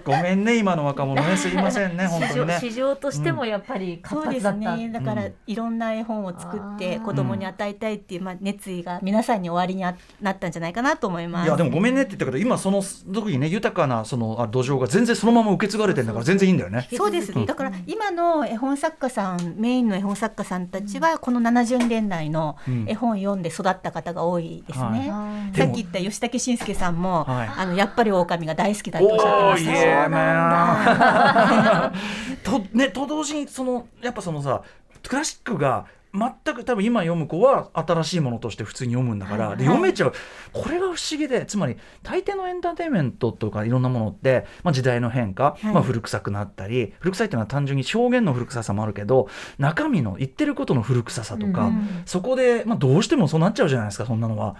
[0.04, 4.76] ごめんね今の若者ねすいませんね本 市場当にね市場としてもやっぱり活そうです発だった。
[4.76, 4.88] ね。
[4.90, 11.46] だから、うんいろんな絵本を作って子供に与えたいっていう、まあ、熱意が皆さんに終わりにあなったんじゃないかなと思います。
[11.46, 16.88] いやでもごめんねって言ったけど今その時にね豊かなそのあ土壌が全然そのまま受け継がれてるんだから全然いいんだよね。
[16.96, 25.10] そうです、うんだから今の絵本作家さんメインの絵本作家さんたちはこの70年代のうん絵本読んで育った方方が多いですね。
[25.10, 25.56] はい。
[25.56, 27.48] さっき言った吉武慎介さんも、はい。
[27.48, 29.70] あのやっぱり狼が大好きだとおっしゃっておました。
[29.70, 30.18] ーイエーメ
[32.58, 34.62] ン とねと同時にそのやっぱそのさ
[35.06, 40.12] クラシックが全く多分今読む子は新しいものとして普通に読むんだから、で読めちゃう
[40.52, 54.56] これが不思議でつまり大抵のエンターテインメントとかいろんなものって、まあ、時代の変化、はいまあ、古臭くなったり古臭いっていうのは単純に表現の古臭さもあるけど中身の言ってることの古臭さとか、うんそこで、まあ、どうしてもそうなっちゃうじゃないですかそんなのは。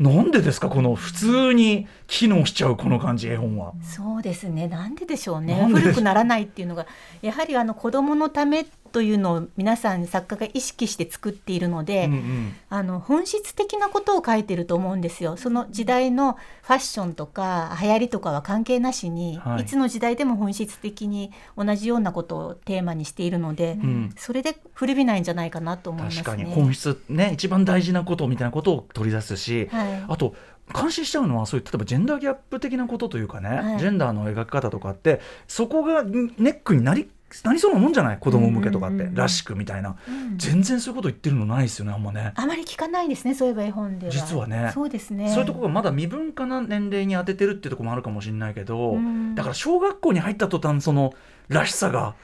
[0.00, 3.74] なんでですかこの普通に機能しちゃうこの感じ絵本は。
[3.82, 4.66] そうですね。
[4.66, 6.86] なんででしょうね古くならないっていうのが
[7.20, 12.52] やはりあの子供のためというのを皆さん作家が意識して作っているので、うんうん。
[12.68, 15.36] あの本質的なことを書いてると思うんですよ。
[15.36, 19.62] その時代のファッションとか流行りとかは関係なしに、はい。
[19.62, 24.14] い、つの時代でも本質的に同じようなことをテーマにしているので、うん。
[24.16, 26.22] それで古びないんじゃないかなと思いますね。
[26.22, 30.04] 確かに本質ね一番大事なことみたいなことを取り出すし、はい。
[30.08, 30.34] あと
[30.72, 33.78] 感心しちゃうのはそういう例えばジェンダーギャップ的なことというかね、はい。
[33.78, 37.10] ジェンダーの描き方とかってそこがネックになり
[37.44, 38.18] なりそうなもんじゃない？
[38.18, 42.32] 子供向けとかって、らしくみたいな、うん全然そういうこと言ってるのないですよねあんまね。
[42.34, 43.34] あまり聞かないですね。
[43.34, 44.12] そういえば絵本では。
[44.12, 45.28] 実はねそうですね。
[45.30, 51.14] そういうところがまだ未分化な年齢に当ててるっていうところもあるかもしれないけど、うんだから小学校に入った途端その
[51.48, 52.14] らしさが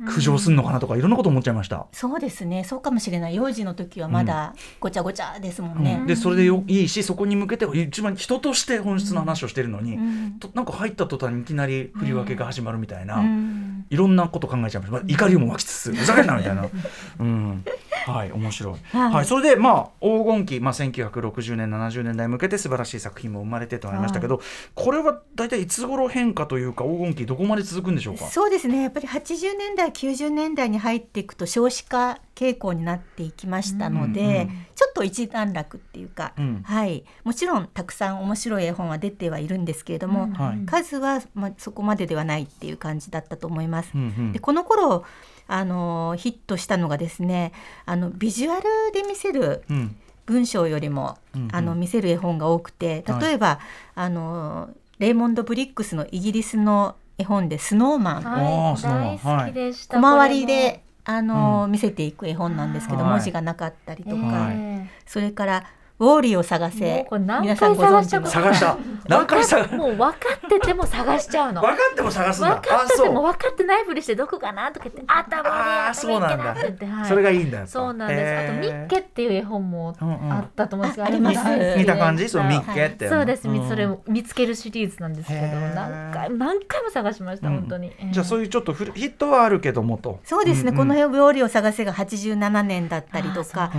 [0.00, 1.86] 浮上するのかなとかいろんなこと思っちゃいました。
[1.92, 2.64] そうですね。
[2.64, 3.34] そうかもしれない。
[3.34, 6.02] 幼児の時はまだごちゃごちゃですもんね。
[6.06, 10.32] でそれでよいいしそこに向けて一番人として本質の話をしてるのに、うん。
[10.38, 13.86] となんか入った途端にいきなり振り分けが始まるみたいな、うん。
[13.90, 16.68] いろんなこと考えちゃいました、まあ、怒りも湧きつつふざけんなみたいな、
[17.20, 17.64] うん、
[18.12, 19.12] はい面白い、はい。
[19.12, 24.40] はい、それでまあ黄金期、まあ、1960年70年代に向けて素晴らしい作品も生まれてとなりましたけど、
[24.74, 28.26] これは大体いつ頃変化というか黄金期どこまで続くんでしょうか？
[28.26, 28.82] そうですね。
[28.82, 34.66] やっぱり80年代、90年代に入っていくと少子化傾向になっていきましたので、うんうん。
[34.74, 36.62] ちょっと一段落っていうか、うん。
[36.64, 37.04] はい。
[37.24, 40.32] もちろんたくさん面白い絵本は出てはいるんですけれども、うん。
[40.32, 40.64] はい。
[40.66, 43.90] 数はまあそこまでではないっていう感じだったと思います。
[43.94, 44.32] うんうん。
[44.32, 45.04] でこの頃
[45.48, 47.52] あのヒットしたのがですね、
[47.86, 49.96] あのビジュアルで見せるうん。
[50.26, 51.48] 文章よりも、うんうん。
[51.56, 53.20] あの見せる絵本が多くてはい。
[53.22, 53.58] 例えば、
[53.94, 59.96] あのレイモンド・ブリックスのイギリスの絵本で「スノーマン」はい、大好きでした。
[59.96, 61.72] 小回りであの、うん。
[61.72, 63.10] 見せていく絵本なんですけど、はい。
[63.12, 64.50] 文字がなかったりとか、
[65.06, 65.64] それから
[66.00, 68.26] 「ウォーリーを探もせうこれ」何皆さん回ご存知の。
[68.26, 69.08] 探したこと探した。
[69.08, 71.62] 何回探もう分かってても探しちゃうの。
[71.62, 76.52] 分かっても探すん分だかっててもあ分かってないふりしてどこかなとか言ってあったもんねあーそうなんだ。
[76.52, 77.04] って言って、はい。
[77.06, 78.50] それがいいんだそうなんです。
[78.50, 82.28] あとミッケっていう絵本もあったと思うんですけど、ああります見た感じ？
[82.28, 83.68] そのミッケはって、いそうです、ん。
[83.68, 87.54] それを見つけるシリーズなんですけど何回も何回も探しました、うん。
[87.56, 90.20] 本当に、じゃあそういうちょっとヒットはあるけどもと。
[90.24, 93.72] そうですね、この辺「ウォーリーを探せ」が87年だったりとか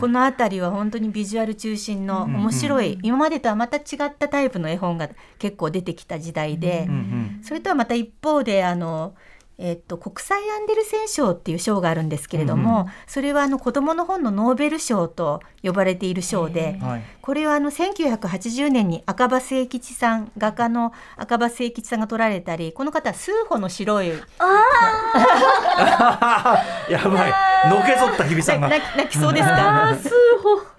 [0.00, 9.14] この辺りは本当にビジュアル中心のうん面白い、今までとはまた違ったタイプの絵本が結構出てきた時代で、うんうんそれとはまた一方であの、
[9.58, 24.10] えっと、国際アンデルセン賞っていう賞があるんですけれども、それはあの子どもの本のノーベル賞と呼ばれている賞で、はいこれはあの1980年に赤羽清吉さん画家の赤羽清吉さんが撮られたりこの方は数歩の白い
[26.90, 27.32] やばい。
[27.70, 28.68] のけぞった日比さんが。
[28.68, 29.96] な泣き泣きそうですあかー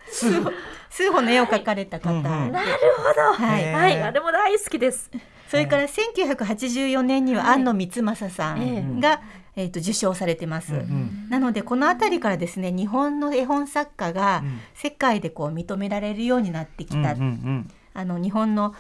[0.09, 0.51] 数歩
[0.97, 2.23] 数歩数歩の絵を描かれた方、うんうん。
[2.51, 3.71] なるほど、はい。
[3.71, 5.11] はいあれも大好きです。
[5.47, 7.53] それから1984年にははい。
[7.55, 9.21] 庵野光政さえんが、
[9.55, 10.73] えー、と受賞されてます。
[10.73, 14.59] うんなのでこの辺りからですね日本の絵本作家がうん。
[14.73, 17.71] 世界でこう認められるようになってきた、うんうん。
[17.93, 18.73] あの日本の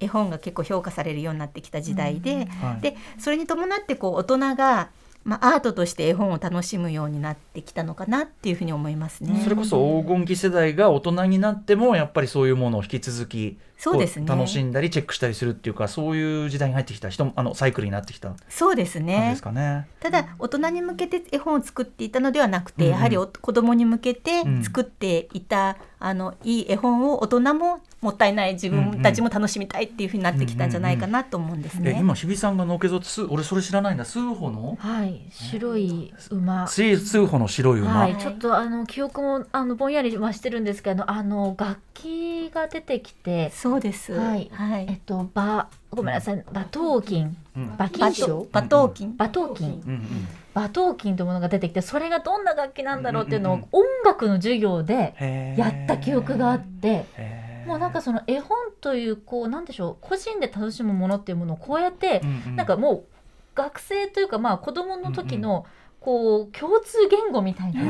[0.00, 2.46] 絵本が結構評価されるようになってきた時代で、うん。
[2.46, 2.80] はい。
[2.80, 4.88] でそれに伴ってこう大人が、
[5.28, 9.42] まあ、アートとして絵本を楽しむようになってきたのかなっていうふうに思いますね。
[9.44, 19.86] それこそ黄金期世代が大人になってもやっぱりそういうものを引き続きそうですねこ楽しんだりチェックしたりするっていうかそういう時代に入ってきた人もあのサイクルになってきた感そうですじねですかね。
[20.00, 31.94] ただ大人に向けて絵本を作っていたのではなくて、うんうんやはりお子供に向けてうん作っていた、あのいい絵本を大人ももったいない自分たちも楽しみたいっていうふうになってきたんじゃないかなと思うんですね。
[31.96, 34.76] え今日比さんがのけぞってす俺それ知らないんだ数歩の？
[34.78, 35.20] はい。
[35.30, 36.68] 白い馬。
[36.68, 43.50] 数数歩の白い馬、はい、ちょっとあの記憶もあのぼんやりはしてるんですけどあの楽器が出てきて。
[43.50, 44.12] そうです。
[44.12, 44.48] はい。
[44.52, 44.86] はい。
[44.88, 46.44] えっとバごめんなさい。
[46.52, 47.36] 馬頭琴。
[47.56, 47.64] うん。
[47.74, 48.26] 馬馬頭。
[48.44, 48.48] 琴。
[49.16, 49.82] 馬頭琴。
[49.84, 50.28] うんうん。
[50.54, 55.14] 馬頭琴というものが出てきてそれがどんな楽器なんだろうっていうのを音楽の授業で
[55.58, 57.47] やった記憶があって。
[57.68, 62.20] もうなんかその絵本というこうなんでしょう個人で楽しむものっていうものをこうやって
[62.56, 63.04] なんかもう
[63.54, 65.66] 学生というかまあ子供の時の
[66.00, 67.82] こう共通言語みたいな。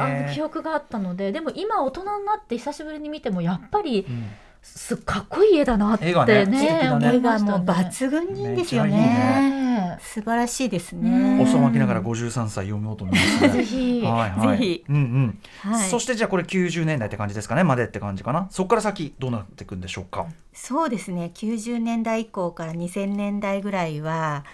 [0.00, 4.30] あの記憶があったのででも今大人になって久しぶりに見てもやっぱりうん
[4.76, 6.80] すかっこいい絵だなって絵がね
[7.12, 7.58] 絵がもう。
[7.58, 8.90] 抜群にいいんですよね。
[8.90, 11.36] ね素晴らしいですうね。
[11.36, 13.42] ん遅まきながら53歳読みようと思います。
[13.42, 13.48] ね。
[13.58, 14.84] ぜひ、はいはい、ぜひ。
[14.88, 15.38] うんうん。
[15.72, 15.88] はい。
[15.88, 17.64] そしてじゃあこれ90年代って感じですかね。
[17.64, 21.30] までって感じかなそこから先どうなっていくんでしょうか、そうですね。
[21.34, 24.44] 90年代以降から2000年代ぐらいは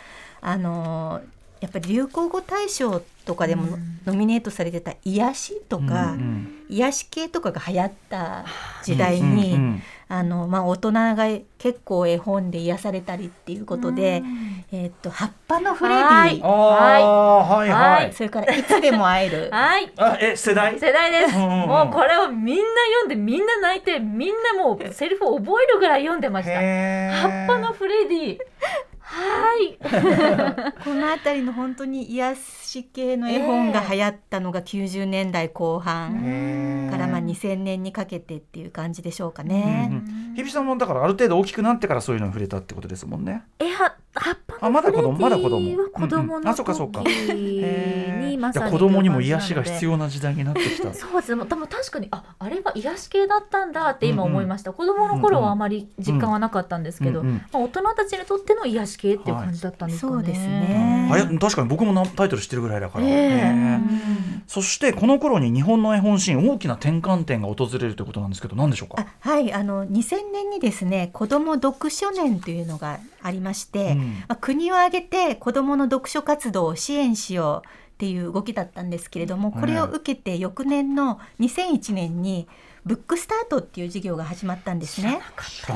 [0.40, 1.20] あの
[1.60, 8.44] やっぱり流行語大賞とかでもノミネートされてた癒しとか、うんうん癒し系とかが流行った
[8.82, 11.16] 時代に、うんうんあのまあ、大人が
[11.58, 14.22] 結構絵本で癒されたりっていうことで、
[14.70, 16.38] えーっと葉っぱのフレデはい。
[16.38, 18.12] ィはいはい、はい。
[18.12, 19.48] それからいつでも会える。
[19.52, 19.90] はい。
[19.96, 20.78] あえ世代？
[20.78, 21.68] 世代です、うんうんうん。
[21.68, 22.62] もうこれをみんな
[23.02, 26.52] 読んでみんな泣いてみんなもうセリフを覚えるぐらい読んでました。
[26.52, 28.38] 葉っぱのフレディ
[29.14, 29.78] はい。
[30.84, 39.88] この辺りの本当に癒し系の絵本が流行ったのが90年代後半からまあ2000年にかけてっていう感じでしょうかうんね。
[39.90, 39.94] う
[40.32, 40.34] ん。
[40.34, 43.44] 日比さんもだからある程度大きくなってからそういうのに触れたってことですもんね。
[43.58, 45.88] えは葉っぱあまだ子供まだ子供。
[45.88, 47.02] 子供のあそっかそっか。
[47.02, 50.92] 時にまさにじゃあ子供にも癒しが必要要な時代になってきた。
[50.94, 51.34] そうです。
[51.34, 57.34] ねでも確かにああれが癒し系だったんだって今思いました、子供の頃はあまり実感はなかったんですけど、うんうん。
[57.34, 61.08] まあ、大人たちにとっての癒し系っていう感じだったんですかね、そうですね。
[61.10, 63.12] はや確かに僕もなタイトル知ってるぐらいだから、ええ。
[63.12, 63.80] へー
[64.46, 69.02] そしてこの頃に日本の絵本シーン大きな転換点が訪れるということなんですけど何でしょうか？
[69.02, 69.52] あはい。
[69.52, 73.98] あの2000年にですね子ども読書年というのがありまして、うん。
[73.98, 82.48] まあ、国を挙げて子どもの読書活動を支援しようっていう動きだったんですけれどもこれを受けて翌年の2001年に
[82.84, 85.20] ブックスタートっていう事業が始まったんですね。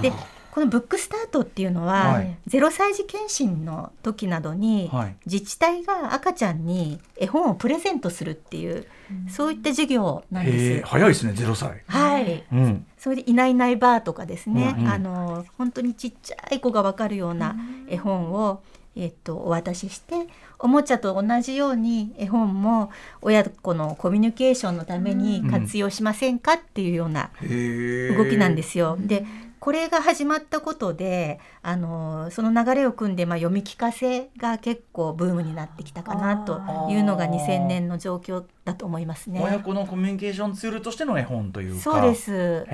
[0.02, 0.12] で
[0.58, 2.36] このブックスタートっていうのは、はい。
[2.48, 5.14] 0歳児検診の時などに、はい。
[5.24, 8.84] 自治体が赤ちゃんに絵本をプレゼントするっていう、
[9.28, 10.86] そういった授業なんです。
[10.86, 11.84] 早いですね0歳。
[11.86, 12.86] はい、うん。
[12.98, 14.90] それで「いないいないばあ」とかですね、うんうん。
[14.90, 17.54] あの本当にちっちゃい子がわかるような
[17.88, 18.60] 絵本を、
[18.96, 20.26] えっとお渡しして
[20.58, 22.90] おもちゃと同じように絵本も
[23.22, 28.96] 親子のコミュニケーションのために活用しませんかっていうような動きなんですよ。
[28.98, 29.24] で
[29.60, 39.40] これが始まったことであのその流れを組んで、まあ、読み聞かせが結構ブームになってきたかなというのが2000年の状況だと思いますね。
[39.42, 41.80] 親子のコミュニケーションツールとしての絵本というか。
[41.80, 42.66] そうです。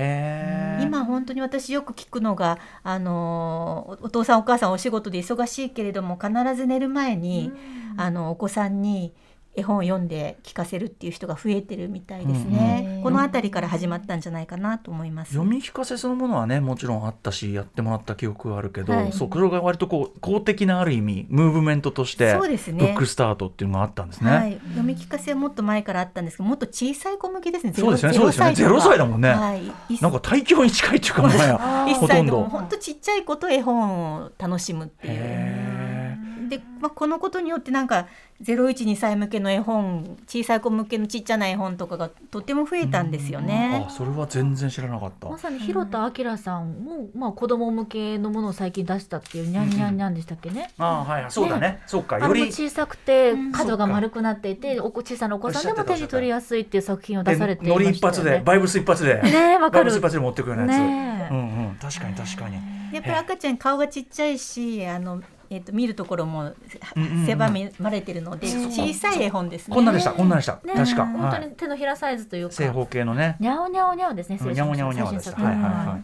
[0.81, 7.51] 今本当に私よく聞くのがあのお父さんお母さんお仕事で忙しいけれども必ず寝る前に、
[7.97, 9.13] あのお子さんに
[9.55, 13.03] 絵本を読んで聞かせるっていう人が増えてるみたいですね、うんうん。
[13.03, 15.33] この辺りから始まったんじゃないかなと思います。
[15.33, 19.13] 読み聞かせそのものはねもちろんあったしやってもらった記憶はあるけど、はい。
[19.13, 22.79] そうこれが割とこう公的なある意味ムーブメントとしてそうですね。
[22.79, 24.31] ブックスタートっていうのがあったんですね。
[24.31, 27.73] はい、読み聞かせはもっと前からあったんですけどもっと小さい子向けですね。
[27.73, 28.53] そうですねそうですよね。
[28.53, 29.29] ゼロ歳だもんね。
[29.29, 32.41] はい、一なんか対響に近いっていうかもはやほとんど。
[32.41, 35.74] も本当ちっちゃい子と絵本を楽しむっていう。
[36.45, 38.07] へで、まあ、このことによってなんか
[38.43, 43.89] 012歳向けの絵本小さい子向けのちっちゃな絵本とかがとても増えたんですよーねあ。
[43.89, 45.29] それは全然知らなかった。
[45.29, 50.69] まさに広田明さんも、まあ、子供向けのものを最近出したっていうにゃんにゃんにゃんでしたっけね。
[50.77, 51.31] あーはいはい。
[51.31, 51.81] そうだね。
[51.87, 52.19] そうか。
[52.19, 53.51] より小さくてうん。
[53.53, 58.19] 角が丸くなっていてお子小さなお子さんでも手に取りやすいっていう作品を出されていまノリしたよね。
[58.19, 59.21] 一発でバイブス一発で。
[59.21, 59.79] ねえわかる。
[59.79, 61.27] バイブス一発で持ってくるようなやつ、ね。
[61.31, 61.75] えうんうん。
[61.81, 62.55] 確かに確かに。
[62.91, 66.55] やっぱり赤ちゃん顔がちっちゃいしあの、えっと見るところもうん
[66.95, 69.75] うんうん狭まれてるので、小さい絵本ですね。
[69.75, 72.53] こんなでしたこんなでした、ね確か、本はい、当に手のひらサイズというか。
[72.53, 74.39] 正方形のねにゃおにゃおにゃおですね。
[74.41, 75.31] にゃおにゃおにゃおでした。
[75.31, 76.03] 最新作はいはいはい。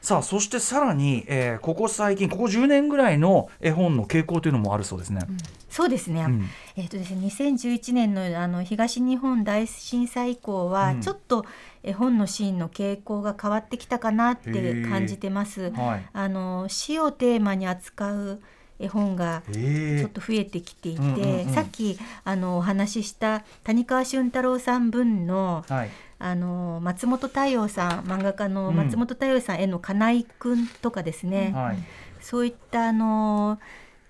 [0.00, 5.22] さあそしてさらに、えーここ最近ここ10年ぐらいの絵本の傾向というのもあるそうですね。
[5.68, 6.22] そうですね。
[6.22, 11.44] うんえっ、とですね、2011年のあの東日本大震災以降は、うんちょっと
[11.82, 15.70] 絵本のシーンの傾向が変わってきたかなって感じてます。
[15.70, 16.08] はい。
[16.12, 18.40] あの死をテーマに扱う
[18.78, 21.54] 絵本がえちょっと増えてきていて、うんうんうん。
[21.54, 25.90] さっきあのお話しした谷川俊太郎さん分のはい。
[26.20, 28.76] あの松本太陽さん漫画家のうん。
[28.76, 31.78] 松本太陽さんへの金井くんとかですね、はい。
[32.20, 33.58] そういったあの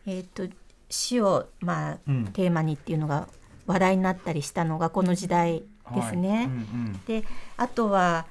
[0.07, 0.46] えっ、と
[0.88, 2.24] 死をまあ、うん。
[2.28, 3.28] テーマにっていうのが
[3.66, 6.28] 話題になったりしたのがこの時代ですね。
[6.28, 6.44] はい。
[6.44, 7.00] うんうん。
[7.07, 7.24] で
[7.57, 8.26] あとは、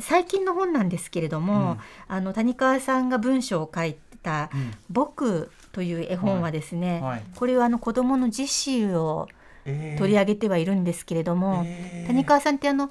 [0.00, 1.78] 最近の本なんですけれども、うん。
[2.08, 7.22] あの谷川さんが文章を書いたうん「僕」という絵本はですね、はい。
[7.36, 9.28] これはあの子どもの自死を
[9.64, 9.98] えー。
[9.98, 12.06] 取り上げてはいるんですけれども、えー。
[12.06, 12.90] 谷川さんってあの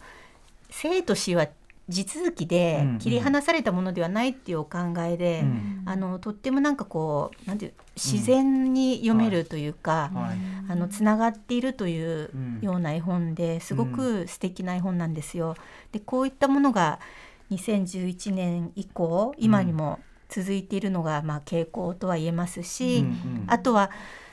[0.69, 1.47] 生と死は
[1.87, 2.97] 地続きでうんうん。
[2.99, 5.83] 切り離されたものではないっていうお考えで、うん。
[5.85, 10.37] あのとってもなんかこうなんていう自然に読めるというか、はい。
[10.71, 12.59] あのつながっているといううん。
[12.61, 15.55] ような絵本ですごく素敵な絵本なんですよ。
[15.91, 16.99] でこういったものが
[17.51, 19.99] 2011年以降今にも
[20.29, 23.43] 続いているのがまあ傾向とは言えますし、うんうん。
[23.47, 23.89] あとは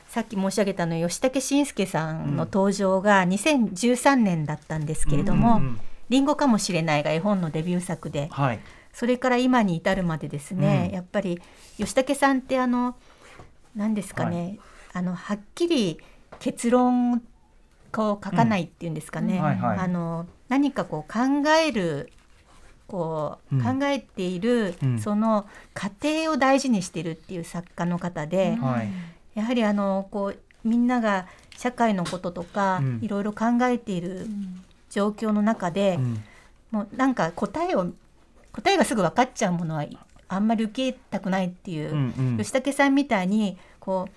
[0.09, 8.29] さっき申し上げたの吉武慎介さんの登場が2013年だったんですけれどもうんうんうん「りんごかもしれない」が絵本のデビュー作で。
[8.31, 8.61] はい。
[8.93, 10.95] それから今に至るまでですね、うん。
[10.95, 11.39] やっぱり
[11.77, 12.97] 吉武さんってあの
[13.75, 14.59] 何ですかね、
[14.95, 16.01] あのはっきり
[16.39, 17.21] 結論を
[17.93, 19.43] 書かないっていうんですかね、うん。
[19.43, 19.79] はいはい。
[19.81, 22.11] あの何かこう考える
[22.89, 24.99] こう、うん考えている、うん。
[24.99, 28.91] その過程を大事にしてるっていう作家の方で、はい。
[29.35, 31.27] やはりあのこうみんなが
[31.57, 32.99] 社会のこととか、うん。
[33.03, 34.27] いろいろ考えている
[34.91, 36.25] 状況の中で、うん。
[36.71, 37.93] もうなんか答えを
[38.53, 39.85] 答えがすぐ分かっちゃうものは
[40.29, 44.09] あんまり受けたくないっていう、吉武さんみたいにこ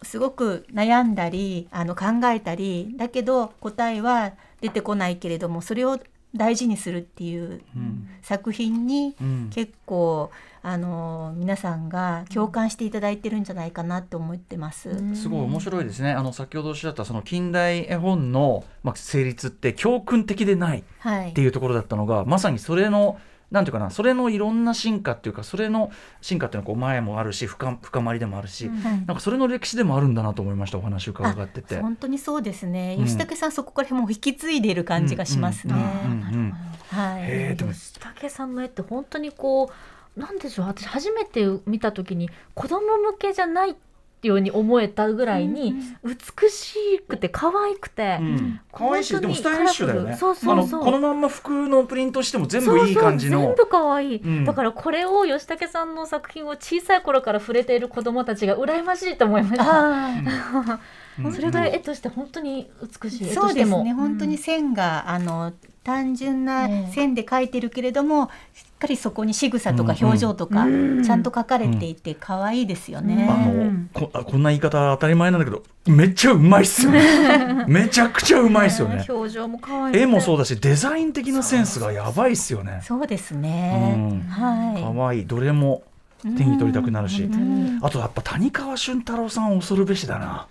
[0.00, 5.98] うすごく悩んだりあの考えたりだけど答えは出てこないけれどもそれを
[6.34, 10.30] 大事にするっていううん作品にうん結構
[10.64, 15.16] あの皆さんが共感していただいてるんじゃないかなと思ってます。
[15.16, 16.12] すごい面白いですね。
[16.12, 23.18] あの先ほどおっしゃったその近代絵本のまあ成立って教訓的でないはいっていうところだったのが、まさにそれの
[23.52, 25.92] なんていうかな、それのいろんな進化っていうか、それの
[26.22, 30.78] 進化っていうのはこう前もあるし、深深まりでもあるし、はいなんかそれの歴史でもあるんだなと思いました。
[30.78, 31.78] お話伺ってて。
[31.80, 35.74] 本当にそうですね、うん吉武さんそこからもう引き継いでいる感じがしますね。
[35.74, 36.54] うんうんうん
[36.88, 39.70] はい、でも吉武さんの絵って本当にこ
[40.16, 43.76] うなんでしょう私初めて見た時に子供向けじゃない
[44.22, 50.16] ように思えたぐらいに美しくて可愛くて、うん、可愛いし、でもスタイリッシュだよね。
[50.16, 53.38] そうそうそうこのまんま服のプリントしても全部いい感じの。
[53.38, 54.44] そうそう全部可愛い、うん。
[54.44, 59.64] だからこれを吉武さんの作品を小さい頃から触れている子供たちが羨ましいと思いました。
[59.66, 60.80] あ
[61.18, 61.32] うん。
[61.32, 62.70] それぐらい絵として本当に
[63.02, 63.84] 美しい絵そうですとしても。
[63.84, 63.92] ね。
[63.92, 65.52] 本当に線が、あの
[65.84, 71.02] 単純な線で描いてるけれども、しっかりそこに仕草とか表情とか、うん。
[71.02, 73.28] ちゃんと描かれていて可愛いですよね。
[73.28, 77.64] あのこあこんな言い方当たり前なんだけどめっちゃうまいっすよね。
[77.66, 79.04] めちゃくちゃうまいっすよね。
[79.08, 79.98] 表情も可愛い。
[79.98, 82.80] 絵もそうだしデザイン的なセンスがやばいっすよね。
[82.84, 83.94] そうですね。
[83.96, 84.20] うん。
[84.28, 84.82] はい。
[84.82, 85.26] 可愛い。
[85.26, 85.82] どれも
[86.22, 87.24] 手に取りたくなるし。
[87.24, 90.46] うんあとやっぱ谷川俊太郎さん恐るべしだな。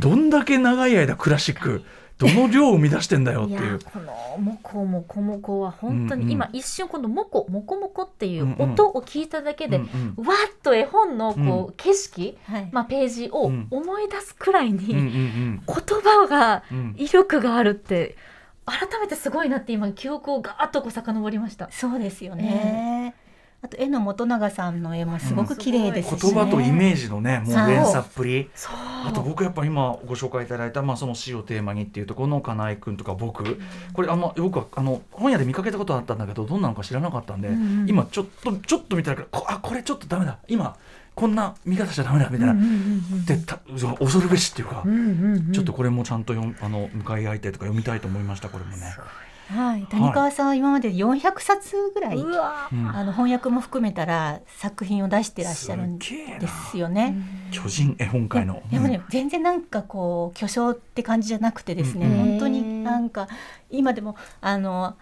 [0.00, 1.84] どんだけ長い間クラシック
[2.16, 6.26] どの量を生み出してんだよっていいうやこのモコモコモコは本当うんうん。
[6.28, 8.72] に今一瞬このモコモコモコっていううんうん。
[8.72, 10.26] 音を聞いただけで、うんうん。
[10.26, 12.68] わっと絵本のこうう景色、はい。
[12.70, 13.66] まあ、ページをうん。
[13.70, 16.78] 思い出すくらいにうんうん言葉がうん。
[16.78, 18.16] うん威力があるって
[18.66, 21.68] 改めてすごいなって今記憶をガーッとこう遡りました。
[21.70, 23.14] そうですよね。
[23.64, 26.18] あと絵の元永さんの絵もすごく綺麗ですし、ね。
[26.20, 28.50] 言葉とイメージのねもう連鎖っぷり。
[28.68, 33.58] あと僕やっぱ今ご紹介いただいた、まあ、その死をテーマにっていうところの金井君とか僕。
[33.94, 37.88] これあんま僕はあの本屋で見かけたことあったんだけどどんなのか知らなかったんで、うんうん。
[37.88, 40.36] 今ちょっとちょっと見たらこあこれちょっとダメだ。
[40.46, 40.76] 今
[41.14, 42.68] こんな見方しちゃダメだみたいな、うんうんう
[43.16, 45.52] んでた恐るべしっていうか、うんうんうん。
[45.52, 48.94] ちょっとこれもちゃんと読むあの向かい合いたいとか読みたいと思いましたこれもね。
[49.48, 49.86] はい。
[49.86, 52.88] 谷川さんは今まで400冊ぐらい、うわうん。
[52.88, 56.06] あの翻訳も含めたら作品を出してらっしゃるんで
[56.70, 57.14] すよね。
[57.50, 58.62] 巨人絵本界の。
[58.70, 63.28] でもね、全然なんかこう巨匠って感じじゃなくてですね、うん本当になんか
[63.70, 64.94] 今でもあの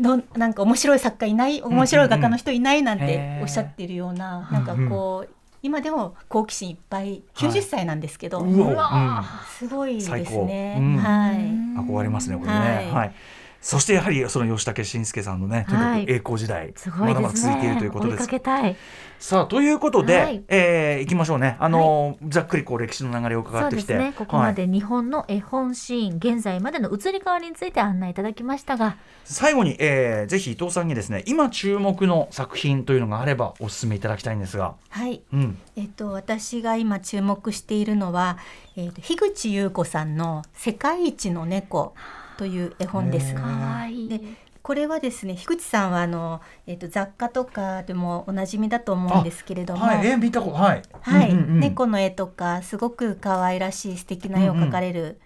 [0.00, 3.42] どんなんか面白い作家いない面白い画家の人いないなんへてー。
[3.42, 5.30] おっしゃってるような、なんかこう
[5.60, 8.72] 今でも好奇心いっぱい90歳なんですけど、うわ。
[8.72, 9.24] うわ
[9.58, 10.76] すごいですね。
[10.78, 10.96] うん。
[10.98, 11.36] はい。
[11.84, 12.58] 憧れますねこれね。
[12.58, 12.90] はい。
[12.90, 13.14] はい。
[13.60, 16.06] そしてやはりその吉武慎介さんのねとにかはい。
[16.06, 18.28] く栄光時代、まだまだ続いているということ追いかです。
[18.28, 18.76] けたい。
[19.18, 20.44] さあということで、はい。
[20.46, 21.56] えー、いきましょうね。
[21.58, 24.14] あのーざっくりこう歴史の流れを伺ってきて、ね。
[24.16, 28.96] ここまで日本の絵本シーン、現在までの移り変わりについて案内いただきましたが。
[29.24, 35.20] 最後に、えー、ぜひ伊藤さんにですね今注目の作品というのがあればお勧めいただきたいんですが、はい。
[35.32, 38.38] うん、えっと私が今注目しているのは、
[38.76, 41.94] えっと樋口優子さんの世界一の猫
[42.38, 43.32] という絵本です。
[43.32, 43.36] へー。
[43.36, 44.08] かわいい。
[44.08, 44.20] で
[44.62, 51.30] これはですね樋口さんはあの、えっと雑貨とかでもおなじみだと思うんですけれども、はい、えー、見たことはい、はい。
[51.30, 51.60] うんうんうん。
[51.60, 55.20] 猫の絵とかすごく可愛らしい素敵な絵を描かれる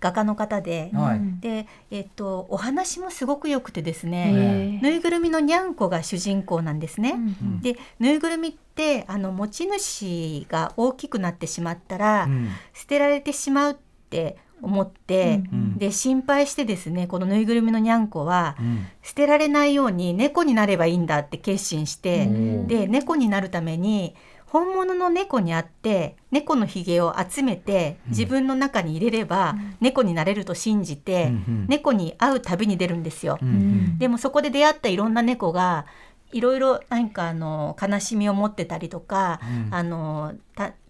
[0.00, 1.20] 画家の方で、はい。
[1.40, 4.82] で、えっとお話もすごく良くてですへね、ー。
[4.82, 7.12] ぬいぐるみのにゃんこが主人公なんですね。
[7.12, 12.48] うんでぬいぐるみってあの持ち主が大きくなってしまったら、うん。
[12.74, 13.76] 捨てられてしまうっ
[14.08, 15.78] って思って、うん。
[15.78, 18.86] で心配してですねこのぬいぐるみのにゃんこはうん。
[19.02, 24.14] 捨てられないように猫になればいいんだって決心して、うんで猫になるために
[24.46, 28.10] 本物の猫に会って猫のひげを集めてうん。
[28.10, 31.32] 自分の中に入れれば猫になれると信じて、
[31.66, 33.38] 猫に会う旅に出るんですよ。
[33.98, 35.86] でもそこで出会ったいろんな猫が
[36.32, 39.74] いろいろなんかあの悲しみを持ってたりとか、うん。
[39.74, 40.34] あの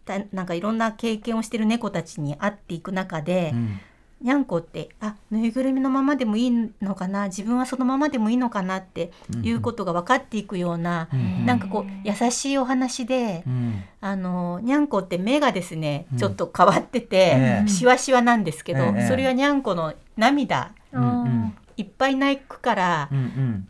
[0.09, 3.81] たたなんかいろんな経験をしてる猫たちに会っていく中で、うん。
[4.21, 6.51] にゃんこってあぬいぐるみのままでもいい
[6.83, 13.85] のかな自分はそのままでもいいのかなっていうことが分かっていくような、うんなんかこう優しいお話で、うん。
[14.01, 16.19] あのにゃんこって目がですね、うん。
[16.19, 17.69] ちょっと変わってて、ええ。
[17.69, 19.09] しわしわなんですけど、ええ。
[19.09, 21.55] それはにゃんこの涙うんうん。
[21.77, 23.23] いっぱい泣くからうんう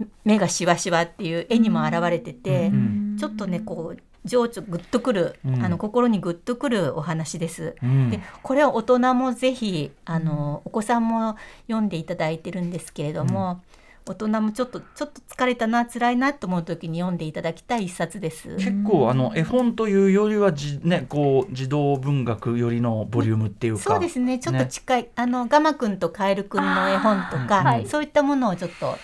[0.04, 0.10] ん。
[0.24, 3.16] 目がしわしわっていう絵にも表れてて、うん。
[3.18, 5.64] ちょっとねこう情緒グッとくる、うん。
[5.64, 7.74] あの心にグッとくるお話です。
[7.82, 8.10] うん。
[8.10, 13.60] でこれは大人もぜひあの、お子さんも読んでいただいてるんですけれども、
[14.06, 18.56] 大人もちょっとちょっと疲れたな辛いなと思う時に読んでいただきたい一冊です。
[18.56, 23.82] 結構あの絵本というよりはじ、ね、こう児童文学よりのボリュームっていうか。
[23.82, 24.38] そうですね。
[24.38, 27.86] ちょっと近い、あのガマくんとカエルくんの絵本とか、はい。
[27.86, 28.96] そういったものをちょっと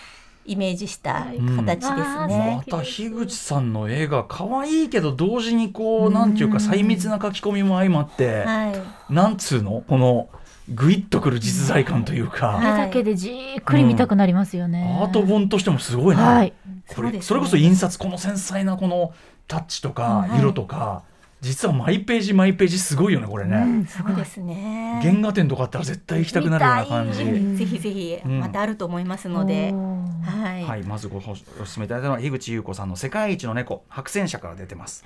[0.47, 1.27] イメージした
[1.57, 2.63] 形ですね。
[2.67, 9.83] また樋口さんの絵が可愛いけど同時にこうなんていうか細密な書き込みも相まってはい、なんつうの？
[9.89, 10.29] この
[10.69, 12.49] グイッとくる実在感というか。
[12.49, 14.99] はいあれだけでじっくり見たくなりますよね。
[15.01, 16.53] アート本としてもすごいな、はい。
[16.89, 17.19] こそうですね。
[17.19, 19.13] れそれこそ印刷この繊細なこの
[19.47, 20.39] タッチとかはい。
[20.39, 21.03] 色とか、
[21.45, 25.01] 実はマイページマイページすごいよねこれね、そうですね。
[25.03, 27.25] 原画展とかあったら絶対行きたくなるような感じ。
[27.57, 28.41] ぜひぜひうん。
[28.41, 31.37] またあると思いますので、はい、はい、まずごお勧
[31.79, 35.05] めいただいたのは樋口優子さんの「世界一の猫白戦車」から出てます、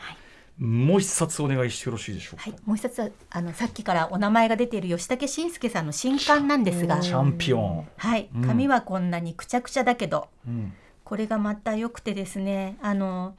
[0.59, 8.29] もう一冊お願いしてよろしいでしょうか、はい、もう一つはあのさっきからお名前が出ている吉武慎介さんの新刊なんですが、チャンピオン、はい。
[8.35, 10.73] うん、髪はこんなにくちゃくちゃだけど、うん。
[11.05, 12.77] これがまた良くてですね。
[12.83, 13.35] あの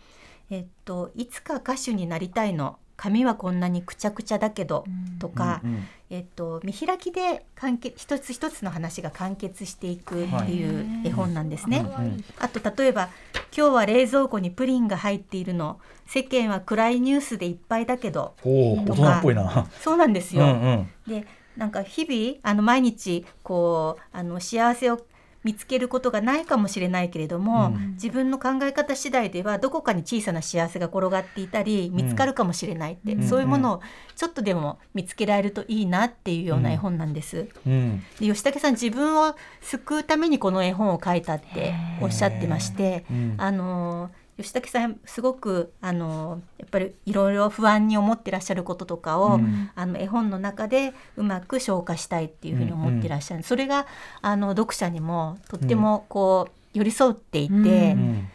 [0.49, 4.83] えっといつか歌手になりたいの髪はこんなにくちゃくちゃだけど、
[5.19, 5.87] とか、うんうん。
[6.09, 11.85] えっと見開きで完結一つ一つの話が完結していくっていう絵本なんですね。
[11.97, 13.09] うんあと例えば
[13.55, 15.79] 「今日は冷蔵庫にプリンが入っているの。
[16.07, 18.33] 世間は暗いニュースでいっぱいだけど。
[18.43, 19.67] おお大人っぽいな。
[19.79, 20.47] そうなんですうんよ。
[20.47, 20.89] うん。
[21.07, 21.25] で
[21.55, 24.99] なんか日々あの毎日こうあの幸せを
[25.43, 27.91] 見つけることがないかもしれないけれども、うん。
[27.93, 33.23] 自分の考え方次第ではどこかに小さな幸せが転がっていたり見つかるかもしれないって、うん。
[33.23, 33.81] そういうものを
[34.15, 37.47] ちょっとでも見つけられるといいなっていうような絵本なんです。
[37.65, 38.03] うん。
[38.19, 43.35] で吉武さん自分を救うためにこの絵本を書いたっておっしゃってまして、うん。
[43.37, 44.11] あの
[44.41, 49.69] 吉武さんすごくあのやっぱりいろいろ不安に思ってらっしゃることとかを、うん。
[49.75, 53.85] あの絵本の中でうまく消化したいっていうふうに思ってらっしゃる、それが
[54.21, 58.29] あの読者にもとってもこう寄り添っていて、うんうん。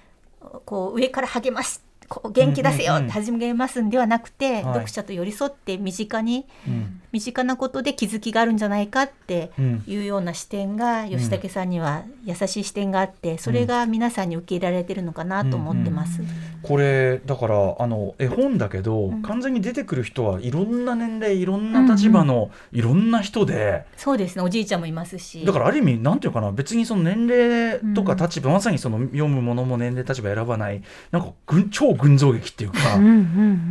[0.65, 3.11] こう上から励ますこう元気出せようんうんうん。
[3.11, 4.63] って始めますんではなくて、はい。
[4.65, 9.85] 読者と寄り添って身近にうん身近なことで気づきがあるんじゃないかってうん。
[9.87, 16.21] いうような視点が吉武さんには優しい視点があってそれが皆さんに受け入れられてるのかなと思ってます。
[16.63, 19.23] これだからあの絵本だけど、うん。
[19.23, 23.05] 完全に出てくる人はいろんな年齢いろんな立場の、いろん。
[23.11, 24.43] な人でそうですね。
[24.43, 25.45] おじいちゃんもいますし。
[25.45, 28.19] だからある意味なんていうかな別にその年齢とかうん。
[28.19, 33.13] 立場、まさにその読むものも年齢立場選ばないなんか群超群像劇っていうか、うんうんう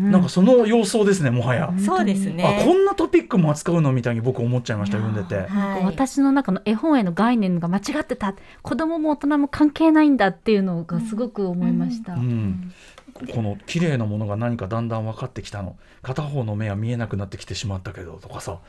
[0.08, 0.12] ん。
[0.12, 1.74] なんかその様相ですねもはや。
[1.84, 2.62] そうですね。
[2.62, 5.48] あこんなトピックも扱うのみたいに僕思っちゃいました読んでて。
[5.48, 5.86] はい。
[5.86, 8.36] 私の中の絵本への概念が間違ってた。
[8.62, 12.14] 子供も大人も関係ないんだっていうのがすごく思いました。
[12.14, 12.72] うん。
[13.34, 15.76] この綺麗なものが何かだんだん分かってきたの。
[16.02, 18.60] 片方の目は見えなくなってきてしまったけどとかさ、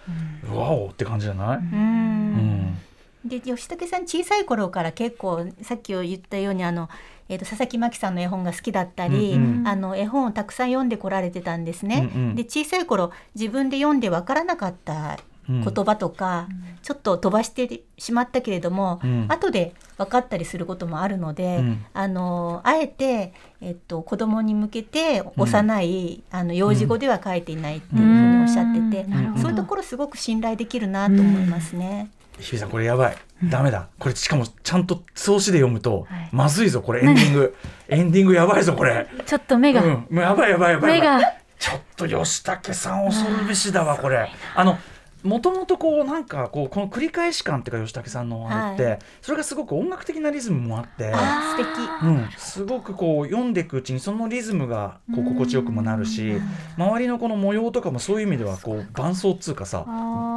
[0.50, 2.26] うわおって感じじゃない、ううん
[2.72, 2.78] ん。
[3.24, 6.88] で吉武さん小さい頃から結構さっき言ったようにあの、
[7.28, 9.68] えー、と佐々木真希さんの絵本が好きだったり、うんうん。
[9.68, 12.10] あの絵本をたくさん読んでこられてたんですね。
[12.14, 12.34] うんうん。
[12.34, 15.18] で小さい頃自分で読んでわからなかった
[15.48, 15.64] うん。
[15.64, 16.48] 言葉とか、
[16.82, 19.26] ちょっと飛ばしてしまったけれども、うん。
[19.28, 21.84] 後で分かったりすることもあるので、うん。
[21.92, 29.06] あのあえて、えっと、子供に向けて幼い、あの幼児語では書いていないっていうふうにおっしゃってて、
[29.40, 32.10] そういうところすごく信頼できるなと思いますね。
[32.38, 33.16] 日比さんこれやばい。
[33.44, 33.88] ダメだ。
[33.98, 36.28] これしかもちゃんと総詞で読むと、はい。
[36.32, 37.04] まずいぞこれ。
[37.04, 37.56] エンディング。
[37.88, 39.06] エンディングやばいぞこれ。
[39.26, 39.90] ちょっと目が、うん。
[39.90, 41.38] もうやばいやばいやばい。
[41.58, 44.30] ちょっと吉武さん恐るべしだわこれ。
[44.54, 44.78] あの
[45.24, 51.10] もともとこうなんかこうこの繰り返し感っていうか吉武さんのあれって、はそれがすごく音楽的なリズムもあって。
[51.12, 51.66] あ素敵。
[52.04, 56.34] うん、すごくこう読んでいくうちにそのリズムがこう心地よくもなるし
[56.76, 59.86] 周りのこの模様とかもそういう意味ではこう伴奏っつうかさ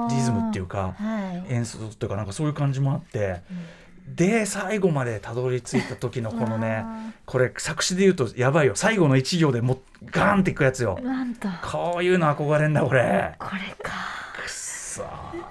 [0.09, 1.53] リズムっていうかはい。
[1.53, 3.41] 演奏っていうかなんかそういう感じもあって、
[4.15, 6.85] で最後までたどり着いた時のこのね
[7.25, 8.73] これ作詞で言うとやばいよ。
[8.75, 10.97] 最後の一行でもうガーンっていくやつよ。
[11.03, 11.49] なんと。
[11.61, 13.35] こういうの憧れんだこれ。
[13.37, 13.61] これ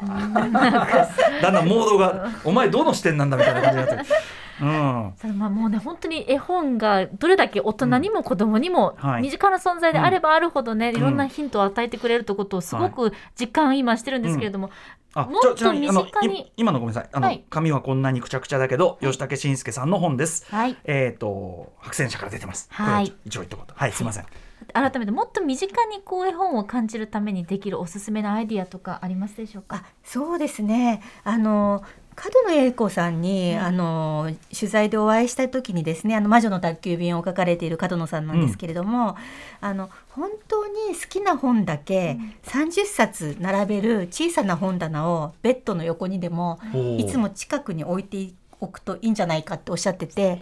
[0.02, 4.10] だんだんモードがお前どの視点なんだみたいな感じになって。
[4.10, 4.16] る
[4.60, 5.12] うん。
[5.16, 9.22] それまあもうね本当に絵本がどれだけ大人にも子供にもはい。
[9.22, 10.96] 身近な存在であればあるほどね、ん。
[10.96, 14.70] いろんなヒントを与えてくれるってことをすごく実感今してるんですけれども、
[15.14, 17.10] あもっと身近にい今のごめんなさい。
[17.12, 17.44] あの、はい。
[17.50, 20.46] 紙はこんなにくちゃくちゃだけど、吉武慎介さんの本です。
[20.50, 20.76] はい。
[20.84, 22.68] えっ、と白戦車から出てます。
[22.70, 23.12] はい。
[23.24, 23.74] 一応言っとこうと。
[23.76, 24.26] はいすいません
[24.72, 29.76] 改めてもっと身近にこう絵本を感じるためにできるおすすめのアイディアとかありますでしょうか？
[29.76, 31.02] あそうですね。
[31.24, 31.82] あの
[32.14, 39.16] 角野栄子さんに、あの取材でお会いした時にですね「あの魔女の宅急便」を書かれている角野さんなんですけれども、
[39.60, 46.58] あの本当に好きな本だけ30冊並べる小さな本棚をベッドの横にでも
[46.96, 50.40] いつも近くに置いておくといいんじゃないかっておっしゃってて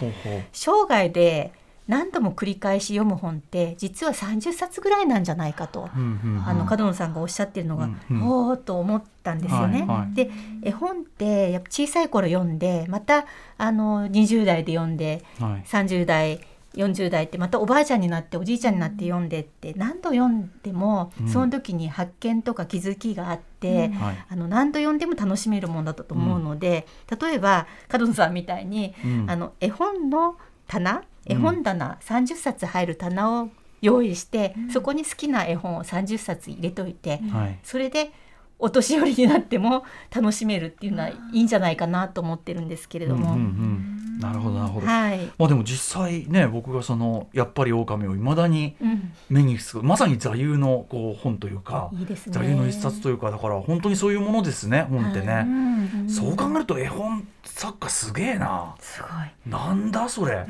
[0.52, 1.52] 生涯で
[1.86, 5.90] 何度も繰り返し読む本って実は30冊ぐらいなんじゃないかと。
[5.94, 6.48] うんうんうん。
[6.48, 8.22] あの角野さんがおっしゃってるのが、うんうん。
[8.28, 9.80] おおと思ったんですよね。
[9.80, 10.14] はいはい。
[10.14, 10.30] で
[10.62, 13.26] 絵本ってやっぱ小さい頃読んでまた
[13.58, 15.62] あの20代で読んではい。
[15.66, 16.40] 30代
[16.74, 21.28] 40代ってまたおばあちゃんになっておじいちゃんになって読んでって何度読んでも、うん。
[21.28, 26.86] その時に発見とか気づきがあって、はいあの何度読んでも楽しめるものだと思うので、
[27.20, 29.30] 例えば角野さんみたいに、うん。
[29.30, 33.48] あの絵本の棚絵本棚30冊入る棚を
[33.80, 37.58] 用意して、そこに好きな絵本を30冊入れといて、はい。
[37.62, 38.10] それで
[38.58, 39.84] お年寄りになっても
[40.14, 43.32] 楽しめるっていうのはいいんじゃないかなと思ってるんですけれども。
[43.34, 44.04] うんうんうん。
[44.20, 52.16] なるほどなるほど、はい、まあでも実際ね僕がそのやっぱり狼をいまだにうん、目にするまさに座右のこう本というかいいね。
[52.28, 55.74] 座右の一冊というかだから本当にそういうものですね本ってね、うん
[56.08, 58.74] そう考えると絵本作家すげえな。
[58.80, 59.10] すごい。
[59.46, 60.46] なんだそれ。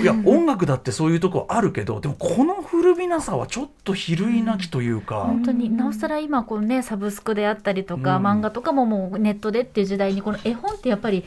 [0.00, 5.70] いや音楽だってそういうとこあるけどでもこの古びなさはちょっと比類なきというか、本当に。
[5.70, 8.26] なおさら今こうねサブスクであったりとか、うん。
[8.26, 11.24] 漫画とかももうネットでっていう時代にこの絵本ってやっぱり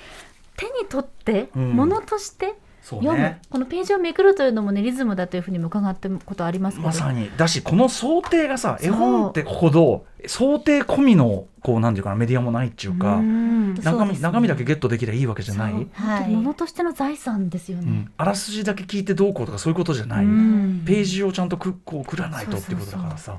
[0.55, 1.71] 手に取ってうん。
[1.71, 6.87] ものとして読む、ねこのページをめくるというのもねリズムだというふうにも伺ったことありますけど。
[6.87, 7.29] まさに。
[7.35, 13.75] だしこの想定がさ絵本ってほど想定込みのこうなんていうかなメディアもないっていうか、うん。
[13.75, 14.19] 中身ね。
[14.19, 15.87] 中身だけゲットできりゃいいわけじゃない、そう。
[15.95, 17.83] 本当にものとしての財産ですよね。
[17.87, 20.83] うん、あらすじだけ聞いてどうこうとかそういうことじゃない、うん。
[20.85, 23.37] ページをちゃんとくこうくらないとっていうことだからさ。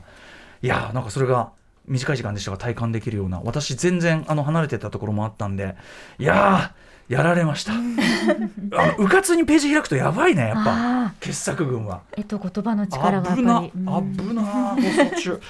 [0.60, 1.52] いやーなんかそれが
[1.88, 5.76] 短い時間でしたが体感できるような私全然あの離れてたところもあったんで
[6.18, 7.72] いやーやられました。
[8.76, 10.64] あのうかつにページ開くとやばいねやっぱ。
[11.06, 12.02] あ傑作群は。
[12.12, 15.40] ー絵と言葉の力が危な危な放送中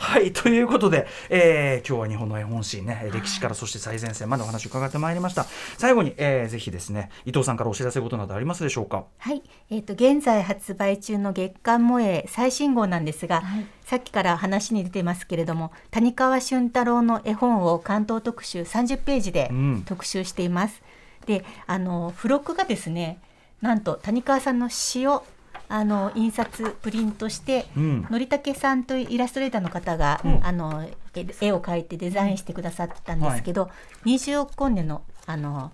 [0.00, 5.46] はいということで、えー今日は日本の絵本史ね歴史からそして最前線までお話を伺ってまいりました。
[5.78, 9.04] 最後に、えーぜひですね伊藤さんからお知らせことなどありますでしょうか？
[9.18, 9.40] はい、
[9.70, 19.82] えっ、と現在発売中の月刊萌え最新号なんですが、はいさっきから話に出てますけれども、谷川俊太郎の絵本を関東特集30ページでうん。
[19.84, 20.82] 特集しています。
[21.26, 23.18] で、あの付録がですね、
[23.60, 25.24] なんと谷川さんの詩を
[25.68, 28.06] あの印刷プリントして、うん。
[28.10, 30.40] のりたけさんというイラストレーターの方が、うん。
[30.42, 33.70] あの絵絵を描いてデザインしてくださったんですけど、
[34.06, 35.72] 20億光年のあの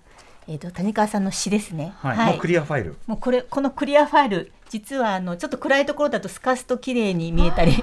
[0.49, 1.93] えっ、と谷川さんの詩ですね。
[1.99, 2.97] はい、もうクリアファイル。
[3.07, 7.73] もうこれこのクリアファイル実はあのちょっと暗いところだと透かすと綺麗に見えたり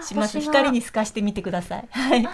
[0.00, 0.40] します。
[0.40, 1.88] 光に透かしてみてください。
[1.90, 2.28] はい、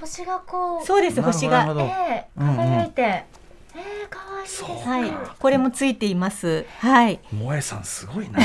[0.00, 0.86] 星がこう。
[0.86, 1.66] そうです星が。
[1.68, 2.56] えーうんうん。
[2.56, 4.56] 輝いて、えー、可愛いです。
[4.56, 5.12] そうはい。
[5.38, 6.64] これもついています。
[6.78, 7.20] はい。
[7.30, 8.40] 萌えさんすごいな。
[8.40, 8.44] へ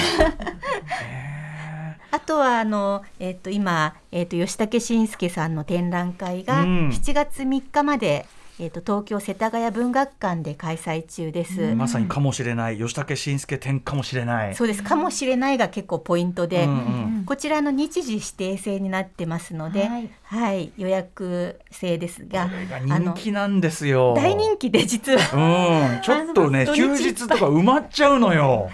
[2.11, 6.89] あとはあのえっ、と今えっ、と吉武慎介さんの展覧会がうん。
[6.89, 8.25] 7月3日まで、
[8.61, 11.61] えっ、と東京世田谷文学館で開催中です。
[11.61, 12.77] ーまさにかもしれない。
[12.77, 14.55] 吉武慎介展かもしれない。
[14.55, 14.83] そうです。
[14.83, 16.75] かもしれないが結構ポイントで、うんう
[17.21, 17.23] ん。
[17.25, 20.09] こちらの日時指定制になってますので、はい。
[20.23, 24.13] はい、予約制ですがこれが人気なんですよ。
[24.17, 25.93] 大人気で実は。
[25.95, 26.01] うん。
[26.01, 28.69] ちょっとね休日とか埋まっちゃうのよ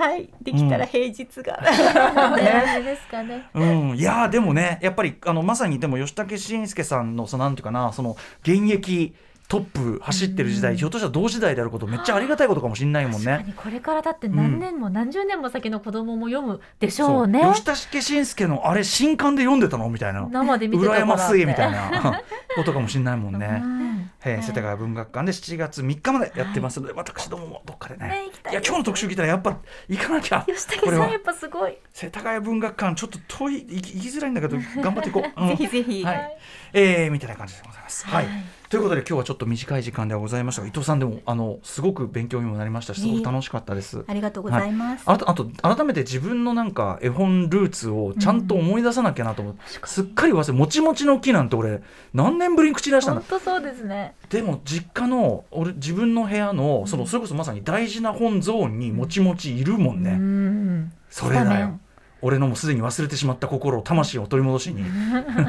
[0.00, 1.60] はいできたら平日が、
[2.36, 3.50] ねですかね。
[3.52, 9.14] うん、いやーでもねやっぱりあのまさにでも吉武慎介さんのそのなんていうかなその現役
[9.50, 13.44] トップ走ってる時代、ひょっとしたら同時代であることめっちゃありがたいことかもしれないもん確かね。
[13.48, 17.42] にこれからだって何年も何十年も先の子供も読むでしょうね。
[17.42, 20.28] そう吉田助慎介のあれ新刊で読んでたのみたいな。
[20.30, 21.90] 生で見てたから羨ましいみたいな。
[22.00, 22.22] な
[22.54, 23.60] ことかもしれないもんね。
[23.60, 24.10] うん。
[24.24, 30.44] えー世田谷文学館で7月3日までやってますので、私どももどっかでねいいや今日の特集聞いたらやっぱ行かなきゃ。
[30.46, 31.78] 吉武さんやっぱすごい。
[31.92, 35.48] 世田谷文学館ちょっと遠い行き行きづらいんだけど 頑張っていこう、うん。
[35.48, 36.38] ぜひぜひ、はい、
[36.72, 38.06] えーみたいな感じでございます。
[38.06, 44.04] はい、はいということで今日はちょっと短い時間ではございましたが伊藤さんでもあのすごく勉強にもなりましたしすごく楽しかったです。
[44.06, 51.82] ありがとうございます、あとあと改めて自分のなんか絵本ルーツをちゃんと思い出さなきゃなと思って、すっかり忘れもちもちの木なんて俺
[52.14, 54.14] 何年ぶりに口に出したんだ本当そうですね。
[54.28, 60.92] でも実家の俺自分の部屋のそのそれこそまさに大事な本ゾーンにもちもちいるもんね、うん。
[61.08, 61.80] それだよ
[62.22, 64.84] 俺のもうすでに忘れてしまった心魂を取り戻しに。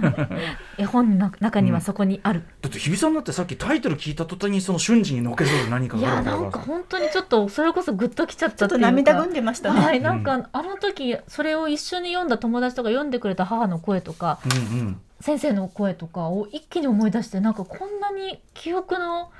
[0.78, 2.44] 絵本の中にはそこにある。
[2.62, 8.88] だって日比さんだってさっきタイトル聞いた途端にその瞬時にのけぞる何かいがあやなんかるわけだから本当にちょっとそれこそグッときちゃったっていうか。
[8.88, 15.02] 涙ぐんでましたね、はい、なんかあの時それを一緒に読んだ友達とか読んでくれた母の声とかうんうん。
[15.20, 19.32] 先生の声とかを一気に思い出してなんかこんなに記憶の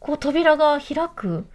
[0.00, 1.46] こう扉が開く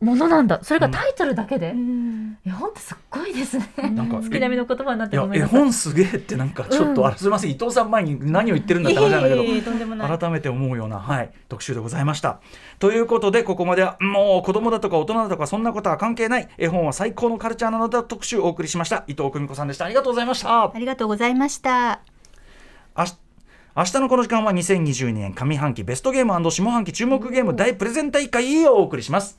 [0.00, 0.60] ものなんだ。
[0.62, 2.38] それがタイトルだけで、うん。
[2.46, 3.66] 絵本ってすっごいですね。
[3.94, 7.50] なんか月並みの言葉になってごめんなさい本すげえってなんかちょっと、あすみません。
[7.50, 12.40] 伊藤さん前に何を言ってるんだって話なんだけど改めて思うような、はい、特集でございました。
[12.78, 19.04] ということでここまではもう子供だとか大人だとかそんなことは関係ない絵本は最高のカルチャーなのだ特集をお送りしました。
[19.08, 19.84] 伊藤久美子さんでした。
[19.84, 20.62] ありがとうございました。
[20.64, 20.72] あ。
[20.78, 22.00] りがとうございました。
[22.96, 23.18] 明日
[23.76, 29.38] 明日のこの時間は2022年上半期ベストゲーム下半期注目ゲーム大プレゼン大会をお送りします。